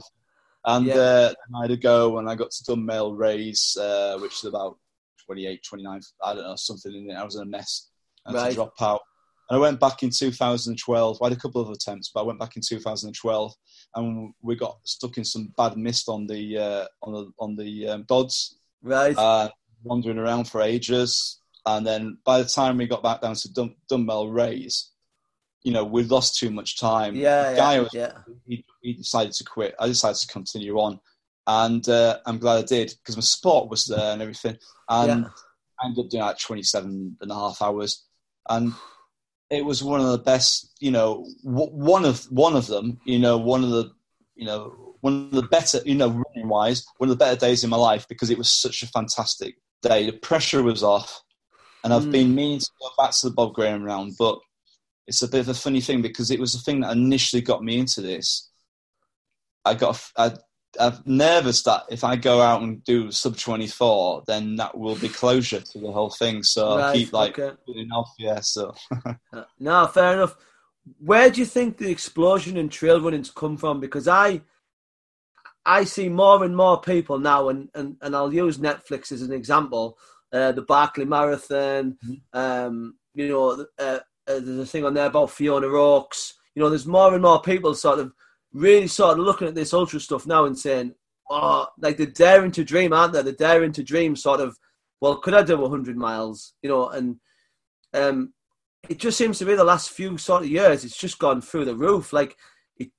And 0.68 0.86
Yeah. 0.86 0.94
uh, 0.96 1.32
I 1.56 1.62
had 1.62 1.70
a 1.70 1.76
go, 1.78 2.18
and 2.18 2.28
I 2.28 2.34
got 2.34 2.50
to 2.50 2.64
Dunmail 2.64 3.16
raise, 3.18 3.74
uh, 3.80 4.18
which 4.20 4.34
is 4.34 4.44
about 4.44 4.76
28, 5.24 5.62
29, 5.66 6.00
I 6.22 6.34
don't 6.34 6.42
know, 6.44 6.56
something 6.56 6.94
in 6.94 7.10
it. 7.10 7.14
I 7.14 7.24
was 7.24 7.36
in 7.36 7.42
a 7.42 7.46
mess. 7.46 7.88
I 8.26 8.30
had 8.32 8.36
Right. 8.38 8.48
to 8.50 8.54
drop 8.54 8.74
out. 8.82 9.00
And 9.48 9.56
I 9.56 9.60
went 9.60 9.80
back 9.80 10.02
in 10.02 10.10
2012. 10.10 11.18
I 11.22 11.26
had 11.28 11.32
a 11.32 11.40
couple 11.40 11.62
of 11.62 11.70
attempts, 11.70 12.10
but 12.12 12.20
I 12.20 12.24
went 12.24 12.38
back 12.38 12.54
in 12.56 12.62
2012, 12.62 13.54
and 13.94 14.34
we 14.42 14.56
got 14.56 14.78
stuck 14.84 15.16
in 15.16 15.24
some 15.24 15.54
bad 15.56 15.78
mist 15.78 16.06
on 16.08 16.26
the 16.26 16.58
uh, 16.58 16.86
on 17.02 17.12
the 17.14 17.32
on 17.40 17.56
the 17.56 17.88
um, 17.88 18.04
Dodds, 18.06 18.58
right. 18.82 19.16
uh, 19.16 19.48
wandering 19.84 20.18
around 20.18 20.44
for 20.50 20.60
ages. 20.60 21.40
And 21.64 21.86
then 21.86 22.18
by 22.24 22.42
the 22.42 22.48
time 22.48 22.76
we 22.76 22.86
got 22.86 23.02
back 23.02 23.22
down 23.22 23.34
to 23.36 23.52
Dun- 23.52 23.76
Dunmail 23.90 24.30
Raise, 24.32 24.90
you 25.64 25.72
know, 25.72 25.84
we 25.84 26.02
lost 26.04 26.38
too 26.38 26.50
much 26.50 26.78
time. 26.78 27.14
yeah, 27.16 27.50
the 27.50 27.56
guy 27.56 27.74
yeah, 27.74 27.80
was 27.80 27.90
yeah. 27.94 28.12
he, 28.46 28.64
he 28.82 28.92
decided 28.94 29.32
to 29.34 29.44
quit. 29.44 29.74
I 29.78 29.86
decided 29.88 30.16
to 30.18 30.26
continue 30.28 30.78
on, 30.78 31.00
and 31.46 31.86
uh, 31.88 32.18
I'm 32.26 32.38
glad 32.38 32.58
I 32.58 32.62
did 32.66 32.94
because 32.98 33.16
my 33.16 33.22
support 33.22 33.68
was 33.70 33.86
there 33.86 34.12
and 34.12 34.22
everything. 34.22 34.56
And 34.88 35.22
Yeah. 35.24 35.28
I 35.80 35.86
ended 35.86 36.04
up 36.04 36.10
doing 36.10 36.22
like 36.24 36.38
27 36.38 37.16
and 37.20 37.30
a 37.30 37.34
half 37.34 37.60
hours, 37.62 38.04
and 38.48 38.72
it 39.50 39.64
was 39.64 39.82
one 39.82 40.00
of 40.00 40.08
the 40.12 40.18
best. 40.18 40.72
You 40.80 40.90
know, 40.90 41.26
w- 41.44 41.70
one 41.72 42.04
of 42.04 42.24
one 42.30 42.56
of 42.56 42.66
them. 42.66 43.00
You 43.04 43.18
know, 43.18 43.36
one 43.38 43.64
of 43.64 43.70
the 43.70 43.90
you 44.36 44.46
know 44.46 44.94
one 45.00 45.26
of 45.26 45.30
the 45.32 45.42
better. 45.42 45.80
You 45.84 45.94
know, 45.96 46.08
running 46.08 46.48
wise, 46.48 46.84
one 46.98 47.10
of 47.10 47.18
the 47.18 47.24
better 47.24 47.38
days 47.38 47.64
in 47.64 47.70
my 47.70 47.76
life 47.76 48.06
because 48.08 48.30
it 48.30 48.38
was 48.38 48.50
such 48.50 48.82
a 48.82 48.88
fantastic 48.88 49.56
day. 49.82 50.06
The 50.06 50.16
pressure 50.18 50.62
was 50.62 50.82
off, 50.82 51.22
and 51.84 51.92
I've 51.92 52.04
Mm. 52.06 52.12
been 52.12 52.34
meaning 52.34 52.58
to 52.60 52.70
go 52.80 52.90
back 52.98 53.12
to 53.12 53.28
the 53.28 53.34
Bob 53.34 53.54
Graham 53.54 53.82
round, 53.84 54.14
but 54.18 54.38
it's 55.08 55.22
a 55.22 55.28
bit 55.28 55.40
of 55.40 55.48
a 55.48 55.54
funny 55.54 55.80
thing 55.80 56.02
because 56.02 56.30
it 56.30 56.38
was 56.38 56.52
the 56.52 56.60
thing 56.60 56.82
that 56.82 56.92
initially 56.92 57.42
got 57.42 57.64
me 57.64 57.78
into 57.78 58.02
this. 58.02 58.50
I 59.64 59.74
got 59.74 60.00
I, 60.16 60.34
I'm 60.78 61.02
nervous 61.06 61.62
that 61.62 61.84
if 61.88 62.04
I 62.04 62.16
go 62.16 62.42
out 62.42 62.62
and 62.62 62.84
do 62.84 63.10
sub 63.10 63.36
24, 63.36 64.24
then 64.26 64.56
that 64.56 64.76
will 64.76 64.96
be 64.96 65.08
closure 65.08 65.60
to 65.60 65.78
the 65.78 65.90
whole 65.90 66.10
thing. 66.10 66.42
So 66.42 66.78
I'll 66.78 66.92
keep 66.92 67.12
like 67.12 67.38
okay. 67.38 67.56
putting 67.66 67.90
off. 67.90 68.10
Yeah, 68.18 68.40
so 68.40 68.74
Uh, 69.32 69.44
No, 69.58 69.86
fair 69.86 70.12
enough. 70.12 70.36
Where 70.98 71.30
do 71.30 71.40
you 71.40 71.46
think 71.46 71.78
the 71.78 71.90
explosion 71.90 72.56
in 72.56 72.68
trail 72.68 73.00
running's 73.00 73.30
come 73.30 73.56
from? 73.56 73.80
Because 73.80 74.08
I, 74.08 74.42
I 75.64 75.84
see 75.84 76.08
more 76.08 76.44
and 76.44 76.56
more 76.56 76.80
people 76.80 77.18
now, 77.18 77.48
and, 77.48 77.68
and, 77.74 77.96
and 78.00 78.14
I'll 78.14 78.32
use 78.32 78.58
Netflix 78.58 79.10
as 79.12 79.22
an 79.22 79.32
example. 79.32 79.98
Uh, 80.32 80.52
the 80.52 80.62
Barkley 80.62 81.06
Marathon, 81.06 81.96
um, 82.32 82.96
you 83.14 83.28
know, 83.28 83.66
uh, 83.78 83.98
uh, 84.28 84.40
there's 84.40 84.58
a 84.58 84.66
thing 84.66 84.84
on 84.84 84.94
there 84.94 85.06
about 85.06 85.30
Fiona 85.30 85.66
Oakes. 85.66 86.34
You 86.54 86.62
know, 86.62 86.68
there's 86.68 86.86
more 86.86 87.14
and 87.14 87.22
more 87.22 87.40
people 87.40 87.74
sort 87.74 87.98
of 87.98 88.12
really 88.52 88.86
sort 88.86 89.18
of 89.18 89.24
looking 89.24 89.48
at 89.48 89.54
this 89.54 89.72
ultra 89.72 90.00
stuff 90.00 90.26
now 90.26 90.44
and 90.44 90.58
saying, 90.58 90.94
oh, 91.30 91.66
like 91.78 91.96
they're 91.96 92.06
daring 92.06 92.50
to 92.52 92.64
dream, 92.64 92.92
aren't 92.92 93.12
they? 93.12 93.22
They're 93.22 93.32
daring 93.32 93.72
to 93.72 93.82
dream, 93.82 94.16
sort 94.16 94.40
of. 94.40 94.56
Well, 95.00 95.16
could 95.16 95.34
I 95.34 95.42
do 95.42 95.56
100 95.56 95.96
miles? 95.96 96.54
You 96.62 96.70
know, 96.70 96.88
and 96.88 97.16
um, 97.94 98.32
it 98.88 98.98
just 98.98 99.18
seems 99.18 99.38
to 99.38 99.44
be 99.44 99.54
the 99.54 99.64
last 99.64 99.90
few 99.90 100.18
sort 100.18 100.44
of 100.44 100.50
years, 100.50 100.84
it's 100.84 100.96
just 100.96 101.18
gone 101.18 101.40
through 101.40 101.64
the 101.64 101.74
roof. 101.74 102.12
Like 102.12 102.36
it, 102.76 102.90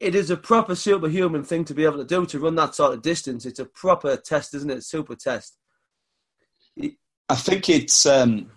it 0.00 0.14
is 0.14 0.30
a 0.30 0.36
proper 0.36 0.74
superhuman 0.74 1.44
thing 1.44 1.64
to 1.66 1.74
be 1.74 1.84
able 1.84 1.98
to 1.98 2.04
do 2.04 2.26
to 2.26 2.38
run 2.38 2.56
that 2.56 2.74
sort 2.74 2.94
of 2.94 3.02
distance. 3.02 3.46
It's 3.46 3.60
a 3.60 3.64
proper 3.64 4.16
test, 4.16 4.54
isn't 4.54 4.70
it? 4.70 4.84
Super 4.84 5.14
test. 5.14 5.56
I 7.30 7.34
think 7.34 7.68
it's. 7.68 8.06
Um, 8.06 8.50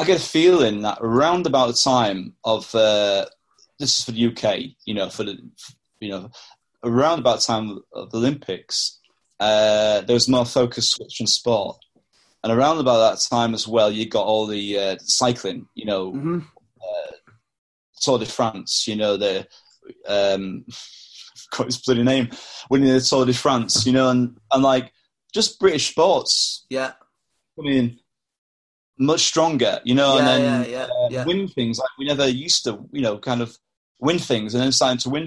I 0.00 0.04
get 0.04 0.20
a 0.20 0.24
feeling 0.24 0.82
that 0.82 0.98
around 1.00 1.46
about 1.46 1.68
the 1.68 1.74
time 1.74 2.34
of 2.44 2.74
uh, 2.74 3.26
this 3.78 3.98
is 3.98 4.04
for 4.04 4.12
the 4.12 4.26
UK, 4.26 4.74
you 4.84 4.94
know, 4.94 5.10
for 5.10 5.24
the 5.24 5.38
you 6.00 6.08
know, 6.08 6.30
around 6.82 7.18
about 7.18 7.40
the 7.40 7.46
time 7.46 7.80
of 7.92 8.10
the 8.10 8.18
Olympics, 8.18 8.98
uh, 9.38 10.00
there 10.00 10.14
was 10.14 10.28
more 10.28 10.46
focus 10.46 10.90
switch 10.90 11.20
on 11.20 11.26
sport, 11.26 11.76
and 12.42 12.52
around 12.52 12.78
about 12.78 13.10
that 13.10 13.22
time 13.28 13.52
as 13.52 13.68
well, 13.68 13.90
you 13.90 14.08
got 14.08 14.24
all 14.24 14.46
the 14.46 14.78
uh, 14.78 14.96
cycling, 15.00 15.68
you 15.74 15.84
know, 15.84 16.12
hmm 16.12 16.38
Tour 18.00 18.18
de 18.18 18.26
France, 18.26 18.86
you 18.88 18.96
know, 18.96 19.16
the 19.16 19.46
um, 20.08 20.64
got 21.56 21.66
his 21.66 21.78
bloody 21.78 22.02
name, 22.02 22.30
winning 22.70 22.88
the 22.88 23.00
Tour 23.00 23.26
de 23.26 23.34
France, 23.34 23.86
you 23.86 23.92
know, 23.92 24.08
and, 24.08 24.38
and 24.52 24.62
like 24.62 24.92
just 25.32 25.60
British 25.60 25.90
sports. 25.90 26.66
Yeah, 26.70 26.92
coming 27.56 27.99
much 29.00 29.22
stronger, 29.22 29.80
you 29.82 29.94
know, 29.94 30.16
Yeah, 30.16 30.18
and 30.18 30.28
then 30.28 30.70
yeah, 30.70 30.86
yeah, 31.08 31.20
uh, 31.22 31.24
win 31.24 31.48
things. 31.48 31.78
Like 31.78 31.88
we 31.98 32.04
never 32.04 32.28
used 32.28 32.64
to, 32.64 32.86
you 32.92 33.00
know, 33.00 33.18
kind 33.18 33.40
of 33.40 33.56
win 33.98 34.18
things 34.18 34.54
and 34.54 34.62
then 34.62 34.72
starting 34.72 34.98
to 34.98 35.10
win 35.10 35.26